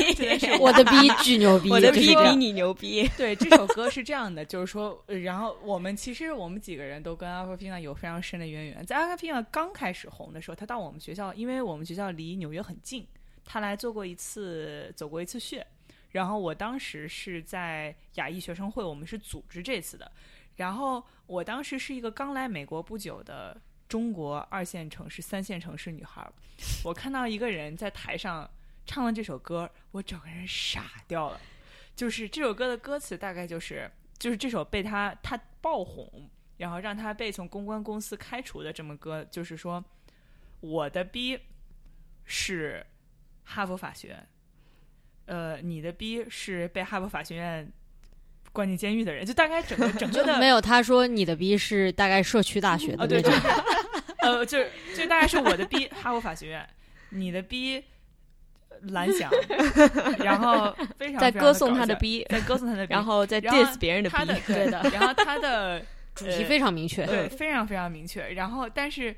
[0.60, 3.08] 我的逼巨牛逼，我的逼比你牛逼。
[3.15, 8.84] 对，这首歌是这样的，就是说，然后我们其实我们几个人都跟 Aquafina 有非常深的渊源。
[8.84, 13.06] 在 Aquafina 刚开始红的时候，他到我们学校，因为我们学校离纽约很近。
[13.45, 15.65] 他来做过一次，走过一次穴，
[16.12, 20.12] 然后我当时是在亚裔学生会，我们是组织这次的。
[20.56, 26.25] 然后我当时是一个刚来美国不久的中国二线城市、三线城市女孩，
[26.84, 28.49] 我看到一个人在台上
[28.86, 31.41] 唱了这首歌，我整个人傻掉了。
[31.95, 39.84] 就是这首歌的歌词大概就是，就是这首被他他爆红，然后让他被从公关公司开除的这么歌，就是说
[40.60, 41.39] 我的逼
[42.25, 42.86] 是。
[43.43, 44.27] 哈佛法学院，
[45.25, 47.71] 呃，你的逼是被哈佛法学院
[48.51, 50.60] 关进监狱的人，就大概整个 整个的没有。
[50.62, 53.38] 他说你的逼是大概社区大学的对，就是
[54.19, 54.63] 呃，就
[54.95, 56.67] 就大概是我的逼哈佛法学院，
[57.10, 57.84] 你的逼
[58.82, 59.29] 蓝翔，
[60.19, 64.82] 然后非常在歌颂他的逼，在歌颂他的， 然后在 diss 别人的逼，对的。
[64.91, 65.84] 然后他的
[66.15, 68.34] 主题非常明确，对，非常非常明确。
[68.34, 69.15] 然后但是。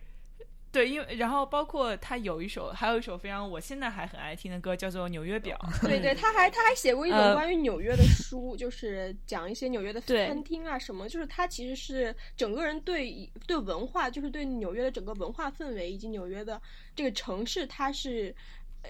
[0.75, 5.57] 对，因为然后包括他有一首，还有一首非常我现在还很爱听的歌，叫做《纽约表》。
[5.88, 11.07] 对对，他还他还写过一本关于纽约的书，就是讲一些纽约的餐厅啊什么。
[11.07, 16.61] 就是他其实是整个人对对文化，就是对纽约的整个文化氛围以及纽约的
[16.93, 18.35] 这个城市，他是
[18.83, 18.89] 呃。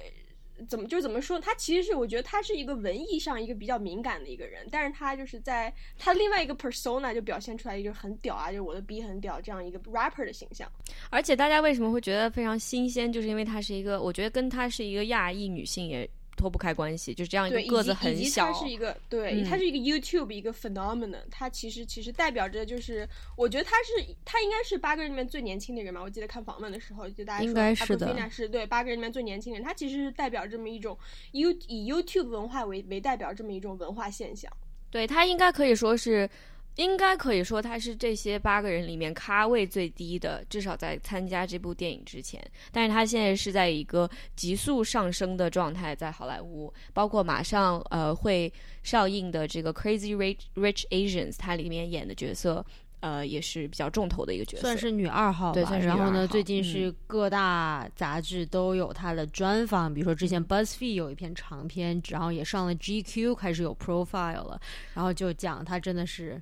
[0.68, 1.40] 怎么就怎么说？
[1.40, 10.72] 他其实是我觉得他是一个文艺上一个比较敏感的一个人，但是他就是在他另外一个 persona 就表现出来一个很屌啊，就是我的逼很屌这样一个 rapper 的形象。
[11.10, 13.12] 而且大家为什么会觉得非常新鲜？
[13.12, 16.10] 就是因为他是一个，我觉得跟他是一个亚裔女性也。
[16.36, 18.52] 脱不开关系，就这样一个个子很小。
[18.52, 21.22] 他是一个对，他是一个 YouTube 一个 phenomenon。
[21.32, 26.02] 他其实其实代表着就是，我觉得他是他应该是八个人里面最年轻的人嘛。
[26.02, 29.64] 我记得看访问的时候，就大家说，应该是的，是对八个人里面最年轻人。
[29.64, 30.98] 他其实是代表这么一种
[31.32, 34.52] You 以 YouTube 文化为为代表这么一种文化现象。
[34.92, 36.30] 对他应该可以说是。
[36.76, 42.44] 应该可以说他是这些八个人里面咖位最低的，至少在参加这部电影之前。
[42.72, 48.52] 但是他现在是在一个急速上升的状态，在好莱坞，包括马上呃会
[48.84, 52.66] 上映的这个《Crazy Rich Rich Asians》，他里面演的角色
[53.02, 55.54] 呃，也是比较重头的一个角色，算是女二号吧。
[55.54, 64.60] 对算是然后呢，最近嗯是各大杂志都有她的专访，比如说之前 BuzzFeed 有一篇长篇，然后也上了 GQ，开始有 profile 了，
[64.94, 66.42] 然后就讲她真的是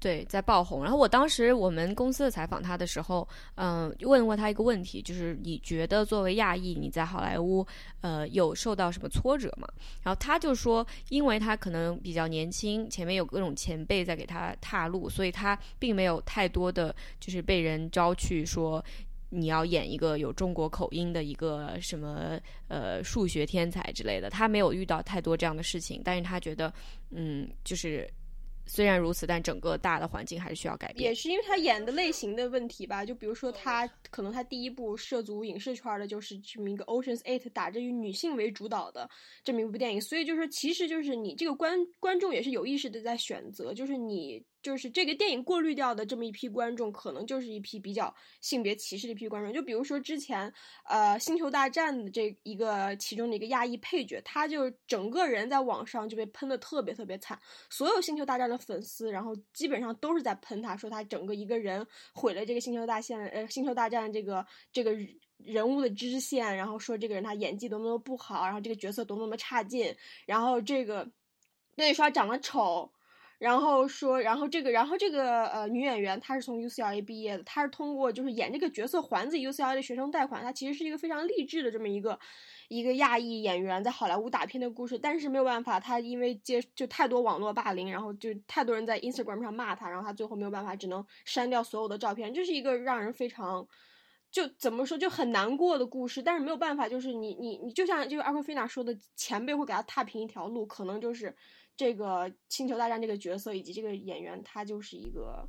[0.00, 0.82] 对，在爆红。
[0.82, 7.64] 然后我当时我们公司的采访他的时候，嗯、问过他一个问题，就是你觉得作为亚裔，你在好莱坞，
[8.00, 9.68] 呃，有受到什么挫折吗？
[10.02, 18.82] 然后他就说，因为他可能比较年轻，前面有各种前辈在给他踏路，所以他并没有太多的就是被人招去说。
[19.32, 22.36] 你要演一个有中国口音的一个什么
[22.66, 26.74] 呃数学天才之类的，他没有遇到太多这样的事情，但是他觉得，
[27.10, 28.12] 嗯，就是
[28.72, 31.12] 虽然如此，但整个大的环境还是需要改变也。
[31.12, 39.10] 是因为他演的类型的问题吧，就比如说他可能他第一部涉足影视圈的就是这么一个 Ocean's Eight，打着以女性为主导的
[39.42, 50.52] 这么一部电影，所以就是说其实就是你这个观观众也是有意识的在选择，就是你就是这个电影过滤掉的这么一批观众，可能就是一批比较性别歧视的一批观众，就比如说之前
[50.84, 64.94] 呃《星球大战》的这一个其中的一个亚裔配角，他就整个人在网上就被喷的特别特别惨，所有星球大战的粉丝，然后基本上都是在喷他，说他整个一个人毁了这个星球大线，呃，星球大战这个这个
[65.38, 69.96] 人物的支线，然后说这个人他演技多么多么不好，然后这个角色多么多么差劲，
[70.26, 71.10] 然后这个
[71.76, 72.92] 对说他长得丑。
[73.40, 82.18] 然后说，然后这个，然后这个呃女演员她是从 UCLA 毕业的，她是通过就是演这个角色还自己 UCLA 的学生贷款，她其实是一个非常励志的这么一个
[82.68, 93.66] 一个亚裔演员在好莱坞打拼的故事，但是没有办法，她因为接就太多网络霸凌，然后就太多人在 Instagram 上骂她，然后她最后没有办法，只能删掉所有的照片，这是一个让人非常。
[94.30, 101.34] 就怎么说就很难过的故事，但是没有办法，就是你你你就像这个阿奎菲娜说的，前辈会给他踏平一条路，可能就是
[101.80, 105.48] 这个星球大战这个角色以及这个演员，他就是一个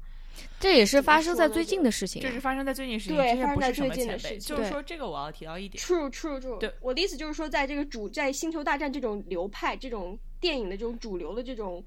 [0.62, 2.24] 这也是发生在最近的事情、啊。
[2.24, 3.89] 这是发生在最近事情，对发生在最？
[3.89, 6.58] 近的事情就是说这个我要提到一点，true true true。
[6.58, 11.86] 对我的意思就是说，在这个主在星球大战这种流派、这种电影的这种主流的这种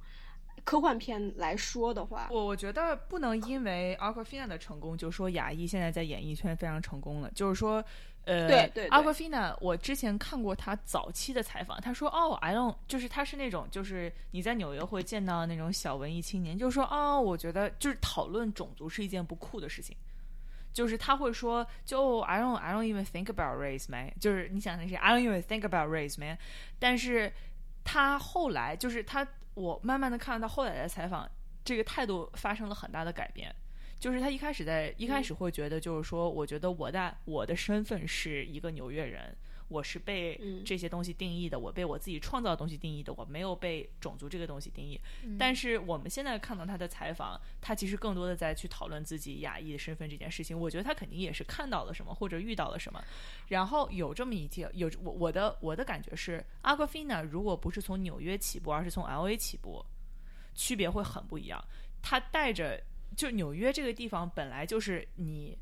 [0.63, 7.31] 科幻片来说的话，我我觉得不能因为 Aquafina 的成功就说亚裔现在在演艺圈非常成功了。
[7.35, 7.83] 就是说，
[8.25, 19.97] 呃，对对对 Aquafina，我之前看过他早期的采访，他说：“哦，I don't，就是他是那种，就是你在纽约会见到那种小文艺青年，就是说，哦，我觉得就是讨论种族是一件不酷的事情。”
[20.73, 24.13] 就是他会说，就 I don't I don't even think about race, man。
[24.19, 26.37] 就是你想那些 I don't even think about race, man。
[26.81, 27.33] 但是
[27.85, 31.31] 他后来就是他，我慢慢的看到他后来的采访，
[31.65, 33.55] 这个态度发生了很大的改变。
[34.05, 39.35] 就是他一开始在一开始会觉得，就是说，我觉得我的我的身份是一个纽约人，
[39.69, 45.01] 我是被嗯这些东西定义的，我被我自己创造的东西定义的，我没有被种族这个东西定义。
[45.39, 50.55] 但是我们现在看到他的采访，他其实更多的在去讨论自己亚裔的身份这件事情。
[50.61, 53.03] 我觉得他肯定也是看到了什么，或者遇到了什么，
[53.49, 59.83] 然后有这么一件有我我的我的感觉是，阿格菲娜如果不是从纽约起步，而是从 L A 起步，
[60.55, 61.65] 区别会很不一样。
[62.03, 62.79] 他带着
[63.15, 65.59] 就纽约这个地方本来就是你，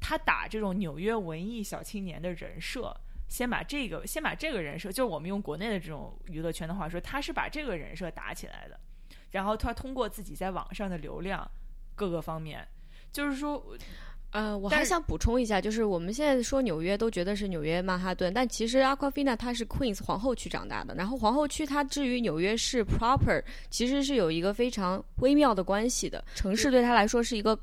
[0.00, 2.94] 他打这种纽约文艺小青年的人设。
[3.28, 8.80] 先把这个，先把这个人设，就是我们用国内的这种娱乐圈的话说，他是把这个人设打起来的，
[9.32, 11.46] 然后他通过自己在网上的流量
[11.94, 12.66] 各个方面，
[13.12, 13.76] 就是说，
[14.30, 27.58] 呃，我还想补充一下，就是我们现在说纽约都觉得是纽约曼哈顿，但其实 Aquafina 她是 Queens 皇后区长大的，然后皇后区它至于纽约市 proper 其实是有一个非常微妙的关系的，城市对她来说是一个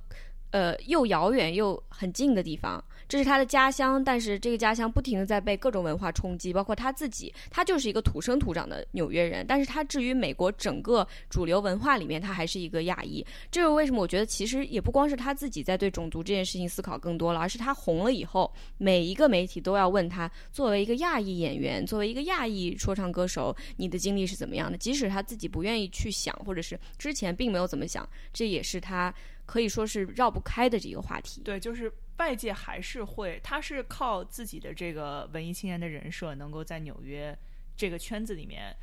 [0.49, 2.83] 呃又遥远又很近的地方。
[3.07, 13.25] 这是他的家乡，但是这个家乡不停的在被各种文化冲击，包括他自己，他就是一个土生土长的纽约人，但是他至于美国整个主流文化里面，他还是一个亚裔。
[13.51, 14.01] 这是为什么？
[14.01, 24.77] 我觉得其实也不光是他自己在对种族这件事情思考更多了，而是他红了以后，每一个媒体都要问他，作为一个亚裔演员，作为一个亚裔说唱歌手，你的经历是怎么样的？
[24.77, 29.13] 即使他自己不愿意去想，或者是之前并没有怎么想，这也是他
[29.45, 31.41] 可以说是绕不开的这个话题。
[31.43, 37.37] 对，就是外界还是会，他是靠自己的这个文艺青年的人设，能够在纽约
[37.75, 38.75] 这个圈子里面。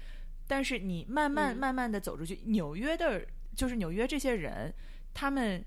[0.46, 4.72] 但是你慢慢嗯慢慢的走出去，纽约的，就是纽约这些人，
[5.14, 5.64] 他们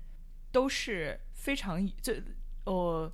[0.52, 2.12] 都是非常就
[2.64, 3.10] 呃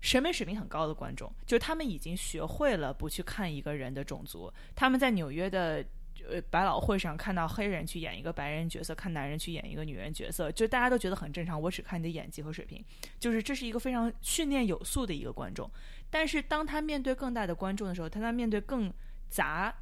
[0.00, 5.84] 审美水平很高的观众，就他们已经学会了不去看一个人的种族，他们在纽约的。
[6.28, 11.60] 呃，百老汇上看到黑人去演一个白人角色，看男人去演一个女人角色，就大家都觉得很正常。
[11.60, 12.84] 我只看你的演技和水平，
[13.18, 15.70] 就是这是一个非常训练有素的一个观众。
[16.10, 18.92] 但是当他面对更大的观众的时候，当他面对更
[19.28, 19.74] 杂、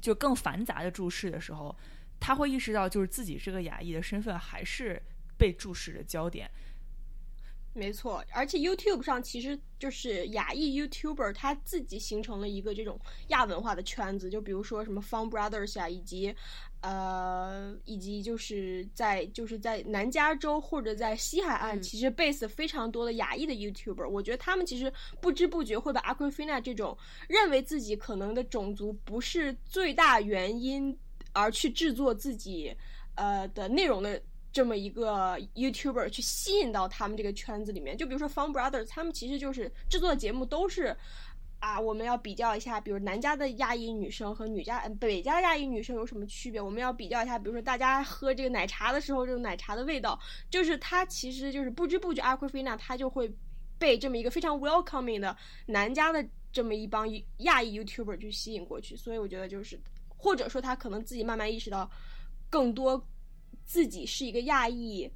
[0.00, 1.74] 就更繁杂的注释的时候，
[2.18, 5.00] 他会意识到，就是自己这个亚裔的身份还是
[5.36, 6.50] 被注视的焦点。
[7.74, 16.34] 没错，而且 YouTube 上其实就是亚裔 YouTuber 他自己形成了一个这种亚文化的圈子，就比如说什么 Fun Brothers 啊，以及
[16.82, 24.92] 呃，以及就是在就是在南加州或者在西海岸，其实 base 非常多的亚裔的 YouTuber，我觉得他们其实
[25.22, 26.94] 不知不觉会把 Aquafina 这种
[27.26, 30.94] 认为自己可能的种族不是最大原因
[31.32, 32.76] 而去制作自己
[33.14, 34.22] 呃的内容的。
[34.52, 40.94] 这么一个 YouTuber 去吸引到他们这个圈子里面，就比如说 Fun Brothers，他们其实就是制作的节目都是
[41.58, 53.32] 啊，我们要比较一下，比如南家的亚裔女生和女家北家亚裔女生有什么区别，我们要比较一下，比如说大家喝这个奶茶的时候，这种奶茶的味道，就是他其实就是不知不觉 Aquafina 他就会
[53.78, 55.34] 被这么一个非常 welcoming 的
[55.64, 56.22] 南家的
[56.52, 61.90] 这么一帮亚裔 YouTuber 去吸引过去，所以我觉得就是或者说他可能自己慢慢意识到
[62.50, 63.02] 更多。
[63.64, 65.10] 自己是一个亚裔，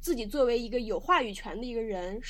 [0.00, 2.20] 自己作为一个有话语权的一个人，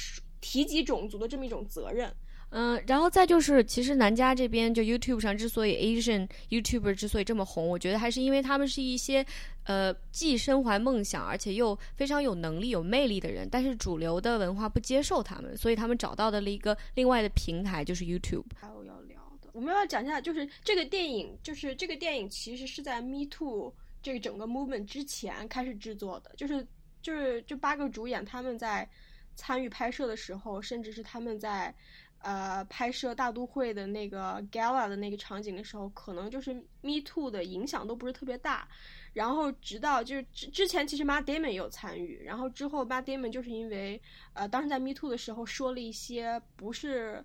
[0.40, 2.14] 提及种族的这么一种责任。
[2.50, 9.26] 嗯，然后再就是，其实南加这边就 YouTube 上之所以 Asian YouTuber 之所以这么红，我觉得还是因为他们是一些
[9.64, 18.44] 呃既身怀梦想，而且又非常有能力、有魅力的人，但是主流的文化不接受他们，所以他们找到的了一个另外的平台，就是 YouTube。
[18.54, 23.74] 还有要聊的，我们要讲一下，就是这个电影，就是这个电影其实是在 Me Too。
[24.04, 26.64] 这个整个 movement 之前开始制作的，就是
[27.00, 28.86] 就是这八个主演他们在
[29.34, 31.74] 参与拍摄的时候，甚至是他们在
[32.18, 36.52] 呃拍摄大都会的那个 gala 的那个场景的时候，可能就是
[36.82, 38.68] Me Too 的影响都不是特别大。
[39.14, 43.32] 然后直到就是之之前，其实 m a d a m o n 有参与，然后之后 m a d a m o n
[43.32, 44.00] 就是因为
[44.34, 47.24] 呃当时在 Me Too 的时候说了一些不是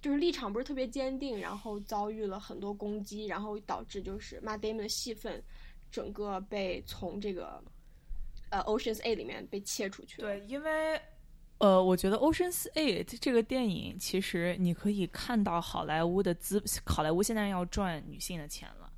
[0.00, 5.42] 就是立场不是特别坚定，然后遭遇了很多攻击，然后导致就是 m a d a m o n 的戏份。
[5.90, 7.62] 整个被从这个
[8.50, 10.28] 呃《Ocean's Eight》里面被切出去了。
[10.28, 11.00] 对，因为
[11.58, 18.90] 呃，我觉得《Ocean's Eight》这个电影，其实你可以看到好莱坞的资，好莱坞现在要赚女性的钱了。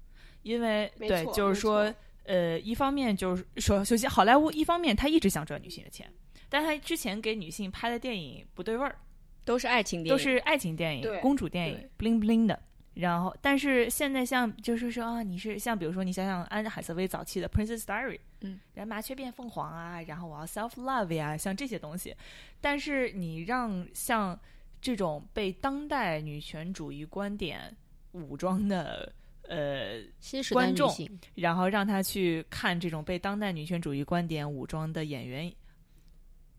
[0.43, 6.13] 因为对，就是说，呃，一方面就是说，首先好莱坞一方面他一直想赚女性的钱，
[6.49, 8.99] 但他之前给女性拍的电影不对味儿，
[9.45, 12.61] 都是爱情电影，都是爱情电影、公主电影，bling bling 的。
[12.95, 22.15] 然后，但是现在像就是说啊，你是像比如说你想想安海瑟薇早期的《Princess Diary》，嗯，然后麻雀变凤凰啊，然后我要 self love 呀，像这些东西。
[22.61, 24.39] 但是你让像
[24.81, 27.75] 这种被当代女权主义观点
[28.13, 29.11] 武装的
[29.49, 30.03] 呃
[30.53, 30.95] 观众，
[31.35, 35.51] 然后让他去看这种被当代女权主义观点武装的演员。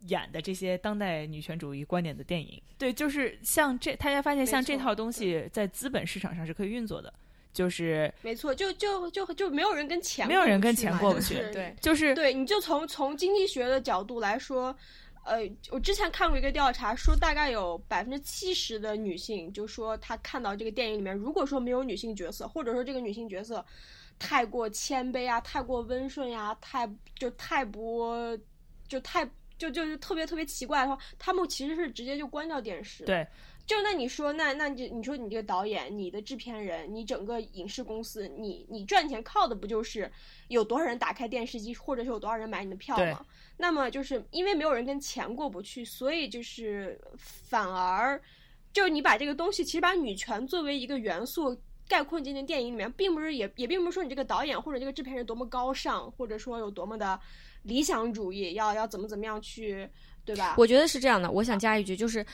[0.08, 7.14] 演的这些当代女权主义观点的电影，对，就是像这，大家发现像这套东西在资本市场上是可以运作的，
[7.54, 14.76] 就是没错，就就就就没有人跟钱，没有人跟钱过不去，对，就是对，你就从从经济学的角度来说，
[15.24, 15.40] 呃，
[15.72, 23.66] 我之前看过一个调查，说大概有百分之七十的女性就说她看到这个电影里面，如果说没有女性角色，或者说这个女性角色
[24.20, 28.38] 太过谦卑啊，太过温顺呀，太就太不
[28.86, 29.26] 就太。
[29.64, 33.06] 就就是特别特别奇怪的话，他们其实是直接就关掉电视。
[33.06, 33.26] 对，
[33.66, 40.12] 就那你说，那那就你说你这个导演、你的制片人、你整个影视公司，你你赚钱靠的不就是
[40.50, 43.26] 有多少人打开电视机，或者是有多少人买你的票吗？
[43.56, 48.22] 那么就是因为没有人跟钱过不去，所以就是反而
[48.74, 51.56] 就是你把这个东西，其实把女权作为一个元素
[51.88, 57.18] 概括进电影里面，并不是也也并不是说你这个导演或者这个制片人多么高尚，或者说有多么的。
[57.64, 59.90] 理想主义要要怎么怎么样去，
[60.24, 60.56] 对吧？
[60.58, 61.32] 我觉得是这样的。
[61.32, 62.26] 我想加一句，就是。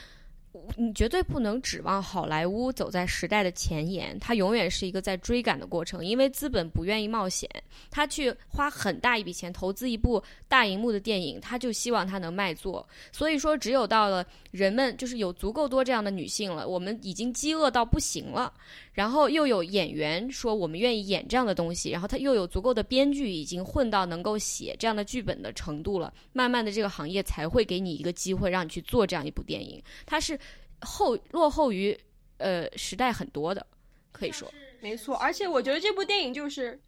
[0.76, 7.48] 你绝对不能指望好莱坞走在时代的前沿，它永远是一个在追赶的过程，因为资本不愿意冒险，
[7.88, 12.84] 他去花很大一笔钱投资一部大荧幕的电影，他就希望它能卖座。
[13.12, 18.52] 所以说，只有到了人们就是有足够多这样的女性了，我们已经饥饿到不行了，
[18.92, 29.82] 然后又有演员说我们愿意演这样的东西，然后他又有足够的编剧已经混到能够写这样的剧本的程度了，慢慢的这个行业才会给你一个机会，让你去做这样一部电影。
[30.06, 30.38] 它是。
[30.82, 31.94] 后落后于
[32.38, 33.66] 呃时代很多的，
[34.12, 35.14] 可以说没错。
[35.16, 36.80] 而且我觉得这部电影就是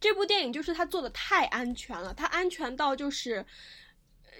[0.00, 3.44] 这部电影就是它做的太安全了，它安全到就是。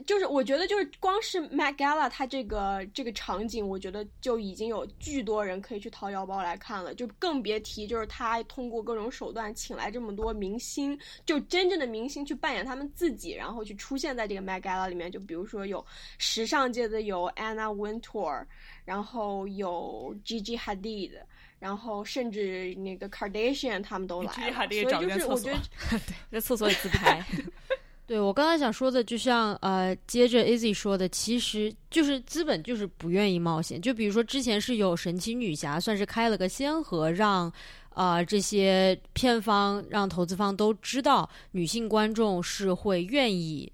[0.06, 15.10] 就是我觉得，就是光是 Met Gala 它这个这个场景，我觉得就已经有巨多人可以去掏腰包来看了，就更别提就是他通过各种手段请来这么多明星，就真正的明星去扮演他们自己，然后去出现在这个 Met Gala 里面。
[15.10, 15.84] 就比如说有
[16.18, 18.44] 时尚界的有 Anna Wintour，
[18.84, 21.12] 然后有 Gigi Hadid。
[21.60, 25.88] 然后甚至那个 Kardashian 他们都来了，所以找就是我觉个厕所
[26.30, 27.24] 得在厕所里自拍。
[28.06, 33.80] 对我刚才想说的，就像呃，接着 Izzy 说的，其实就是资本就是不愿意冒险。
[33.80, 37.50] 就比如说之前是有神奇女侠，算是开了个先河，让
[37.90, 43.72] 啊、呃这些片方、让投资方都知道，女性观众是会愿意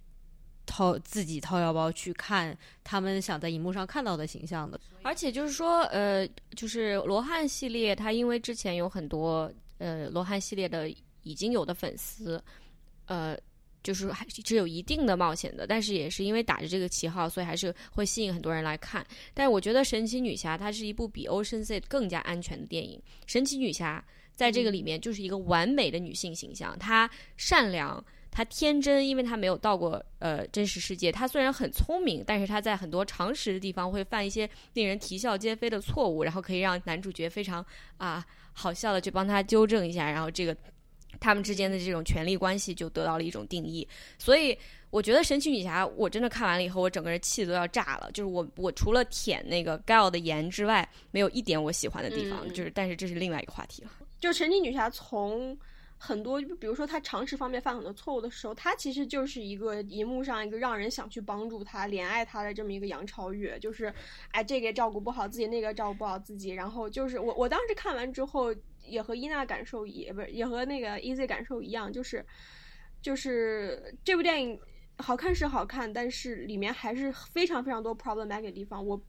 [0.65, 4.79] 掏自己掏腰包去看他们想在荧幕上看到的形象的。
[5.03, 6.25] 而且就是说，呃，
[6.55, 10.89] 就是罗汉系列，它因为之前有很多呃罗汉系列的
[11.23, 12.41] 已经有的粉丝，
[13.07, 13.37] 呃，
[13.83, 19.07] 就是还是有一定的冒险的，但是也是因为打着这个旗号，所以还是会吸引很多人来看。
[19.35, 24.05] 但是我觉得《神奇女侠》它是一部比《Ocean's Eight》更加安全的电影，《神奇女侠》
[24.35, 28.05] 在这个里面就是一个完美的女性形象，她善良。
[28.33, 31.11] 她天真，因为她没有到过呃真实世界。
[31.11, 37.67] 她虽然很聪明，但是她在很多常识的地方会犯一些令人啼笑皆非的错误，然后可以让男主角非常
[37.99, 40.57] 啊好笑的去帮她纠正一下，然后这个
[41.21, 43.87] 他们之间的这种权力关系就得到了一种定义。
[44.19, 44.57] 所以
[44.91, 48.11] 我觉得神奇女侠，我真的看完了以后，我整个人气都要炸了。
[48.13, 52.41] 就是我我除了舔那个 Gal 的颜之外，没有一点我喜欢的地方。
[52.49, 53.91] 嗯就是但是这是另外一个话题了。
[54.19, 55.57] 就神奇女侠从
[55.97, 63.93] 很多，比如说她常识方面犯很多错误的时候，她其实就是一个荧幕上一个让人想去帮助她、怜爱她的这么一个杨超越，就是
[64.31, 68.55] 哎这个也照顾不好自己，那个照顾不好自己，然后就是我我当时看完之后
[68.87, 72.25] 也和伊娜感受也不是也和那个 Easy 感受一样，就是
[73.03, 74.59] 就是这部电影
[74.99, 79.01] 好看是好看，但是里面还是非常非常多 problematic 地方，我。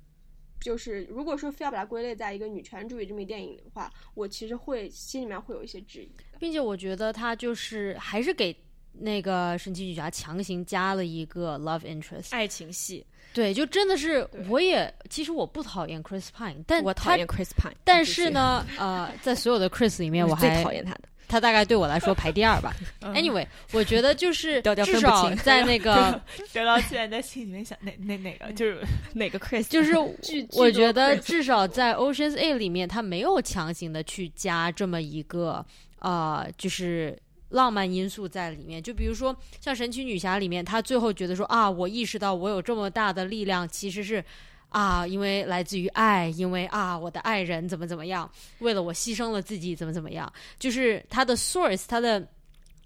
[0.64, 6.12] 就是如果说非要把它归类在一个女权主义这么一电影的话，我其实会心里面会有一些质疑。
[6.40, 8.56] 并且我觉得它就是还是给
[8.94, 12.28] 那个神奇女侠强行加了一个 love interest。
[12.32, 21.02] 爱情戏，对，就真的是，我也其实我不讨厌 Chris Pine，但我讨厌 Chris Pine，但是呢，呃，在所有的 Chris 里面，我是最讨厌他的。
[21.28, 22.76] 他大概对我来说排第二吧。
[23.00, 26.22] 嗯 Anyway，我觉得就是 至少在那个，
[26.52, 28.82] 聊到现在在心里面想哪哪哪个就是
[29.16, 29.98] 哪个 Chris 就是
[30.52, 35.66] 我觉得至少在 Ocean's A 里面，他没有强行的去加这么一个
[36.00, 37.18] 呃，就是。
[37.52, 44.24] 浪漫因素在里面，就比如说像神奇女侠里面，她最后觉得说啊，我意识到我有这么大的力量，其实是
[44.70, 48.30] 啊，因为来自于爱，因为啊，我的爱人怎么怎么样，
[48.60, 52.26] 为了我牺牲了自己，怎么怎么样，就是它的 source，它的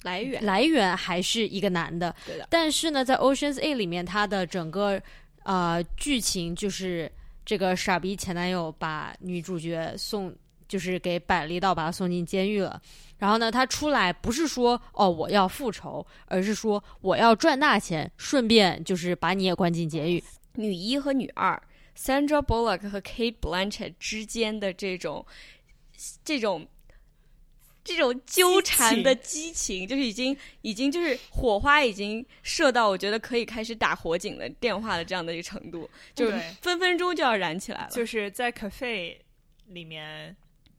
[0.01, 5.01] 来源，来源还是一个男的，对的，但是呢，在 Ocean's A 里面，它的整个
[5.43, 7.11] 呃剧情就是
[7.45, 10.35] 这个傻逼前男友把女主角送，
[10.67, 12.81] 就是给摆了一道，把他送进监狱了。
[13.17, 20.23] 然后呢，他出来不是说哦我要复仇，而是说我要赚大钱，顺便就是把你也关进监狱。
[20.55, 21.61] 女一和女二
[21.97, 25.25] ，Sandra Bullock 和 Kate Blanchett 之间的这种
[26.23, 26.67] 这种
[27.83, 36.29] 这种纠缠的激情，就是已经已经就是火花已经射到我觉得可以开始打火警的电话的这样的一个程度，就
[36.61, 37.89] 分分钟就要燃起来了。
[37.91, 39.17] 就是在 cafe
[39.67, 40.35] 里面，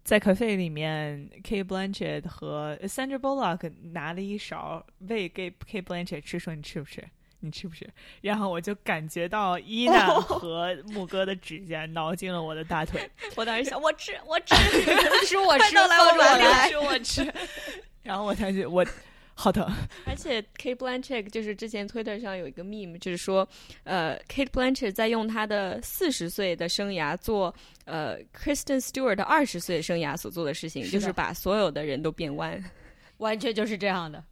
[0.06, 7.02] 在 cafe 里面，K Blanchett 和 Sandra Bullock 拿了一勺喂给 K Blanchett 吃，说你吃不吃？
[7.40, 7.84] 你吃不吃？
[8.20, 14.54] 然后我就感觉到伊娜和木哥的指甲挠进了我的大腿， 我当时想，我吃，我吃，
[15.26, 17.34] 是我快到来我碗里来吃我吃，
[18.04, 18.86] 然后我才觉我
[19.38, 19.70] 好的。
[20.06, 23.46] 而且 Kate Blanchett 就是之前 Twitter 上有一个 meme，就是说，
[23.84, 32.64] 呃，Kate Blanchett 在用她的四十岁的生涯做呃 Kristen Stewart 的二十岁生涯所做的事情，是的就是把所有的人都变弯。
[33.18, 34.24] 完全就是这样的。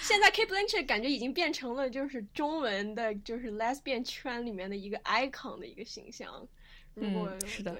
[0.00, 6.46] 现在 Kate Blanchett 感觉已经变成了就是中文的，就是 lesbian 圈里面的一个 icon 的一个形象。
[6.94, 7.76] 如果、嗯是的，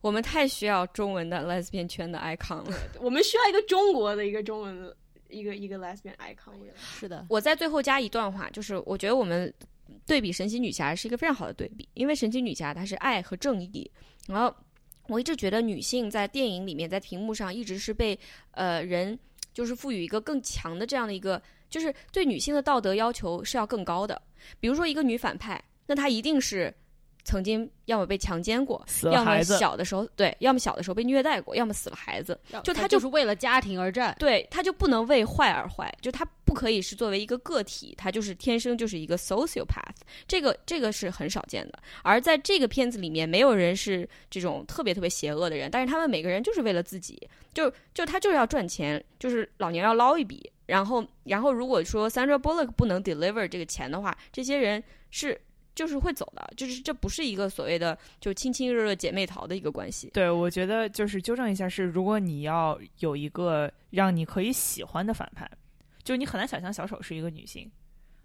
[0.00, 2.76] 我们太需要中文的 lesbian 圈的 icon 了。
[3.00, 4.96] 我们需要一个中国的一个中文的
[5.28, 6.54] 一个一个 lesbian icon。
[6.76, 9.52] 是的，我在最后加一段话，就是我觉得我们
[10.06, 13.90] 对比神奇女侠是一个非常好的对比，因为神奇女侠她是爱和正义，
[14.26, 14.54] 然后
[15.08, 18.18] 我一直觉得女性在电影里面在屏幕上一直是被
[18.50, 19.18] 呃人
[19.54, 24.20] 就是赋予一个更强的这样的一个，就是对女性的道德要求是要更高的。
[24.60, 26.74] 比如说一个女反派，那她一定是
[27.26, 34.14] 曾经要么被强奸过，要么死了孩子，小的时候对，要么小的时候被虐待过，要么死了孩子，就他他就就是为了家庭而战。
[34.18, 39.96] 对，他就不能为坏而坏，就他不可以是作为一个个体，他就是天生就是一个 sociopath，
[40.28, 41.78] 这个这个是很少见的。
[42.02, 47.20] 而在这个片子里面，没有人是这种特别特别邪恶的人，但是他们每个人就是为了自己，
[47.52, 50.48] 就就他就是要赚钱，就是老娘要捞一笔。
[50.66, 55.40] 然后然后如果说 Sandra Bullock 不能 deliver 这个钱的话，这些人是
[55.76, 60.10] 就是会走的，就是这不是一个所谓的就亲亲热热姐妹淘的一个关系。
[60.12, 65.48] 对，我觉得就是纠正一下，是如果你要有一个让你可以喜欢的反派，
[66.02, 67.70] 就你很难想象小丑是一个女性，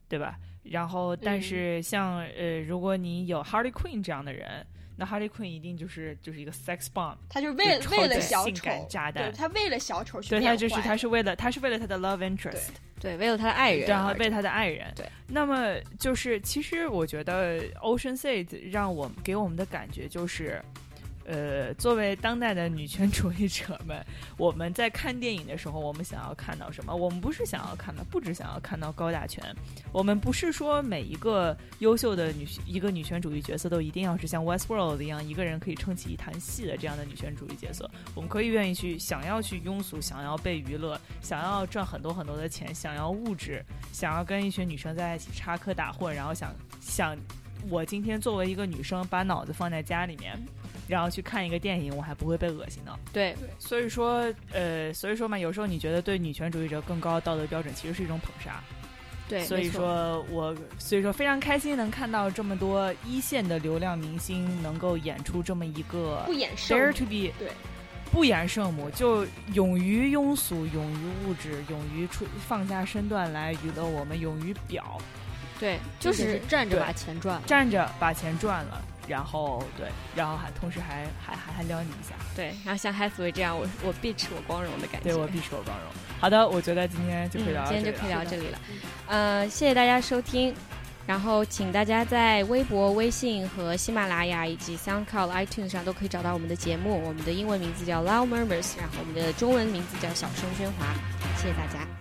[0.08, 0.40] 对吧？
[0.64, 4.66] 然后，但是像呃，如果你有 Harley Quinn 这样的人，
[5.02, 14.94] 那 Harley Quinn 一定就是就是一个 sex bomb，他就是为了为了小性丑感炸弹对，他为了小丑去对他就是他是为了他是为了他的 love interest，对，为了他的爱人然后为他的爱人。
[14.96, 20.64] 对，那么就是其实我觉得 Ocean Eight 让我给我们的感觉就是。
[21.26, 24.04] 呃，作为当代的女权主义者们，
[24.38, 26.96] 我们在看电影的时候，我们想要看到什么？
[26.96, 29.44] 我们不是想要看到，不只想要看到高大全。
[29.92, 37.90] 我们不是说每一个优秀的女一个女权主义角色都一定要是像 Westworld 一样，一个人可以撑起一坛戏的这样的女权主义角色。
[38.16, 43.64] 我们可以愿意去想要去庸俗，想要被娱乐，想要赚很多很多的钱，想要物质，
[43.94, 47.16] 想要跟一群女生在一起插科打诨，然后想想
[47.70, 50.38] 我今天作为一个女生，把脑子放在家里面。
[50.92, 53.00] 然后去看一个电影，我还不会被恶心到。
[53.14, 58.62] 对，所以说，呃，所以说嘛，有时候你觉得对女权主义者更高的道德标准，其实是一种捧杀。
[59.30, 67.50] 对，所以说我，所以说非常开心能看到这么多一线的流量明星能够演出这么一个不演圣 dare to be 对，
[68.12, 75.00] 不演圣母，就勇于庸俗，勇于物质，勇于出放下身段来娱乐我们，勇于表。
[75.58, 78.82] 对，就是站着把钱赚，站着把钱赚了。
[79.08, 85.88] 然后对，然后还同时还还还还撩你一下，对，然后像 Hathaway 这样，我我必吃我光荣的感觉，对我必吃我光荣。
[86.20, 88.60] 好的，我觉得今天就可以聊，今天就可以聊这里了。
[89.08, 90.54] 呃，谢谢大家收听，
[91.08, 97.02] 然后请大家在微博、微信和喜马拉雅以及 SoundCloud、iTunes 上都可以找到我们的节目。
[97.04, 100.94] 我们的英文名字叫 Loud Murmurs，然后我们的中文名字叫小声喧哗。
[101.38, 102.01] 谢谢大家。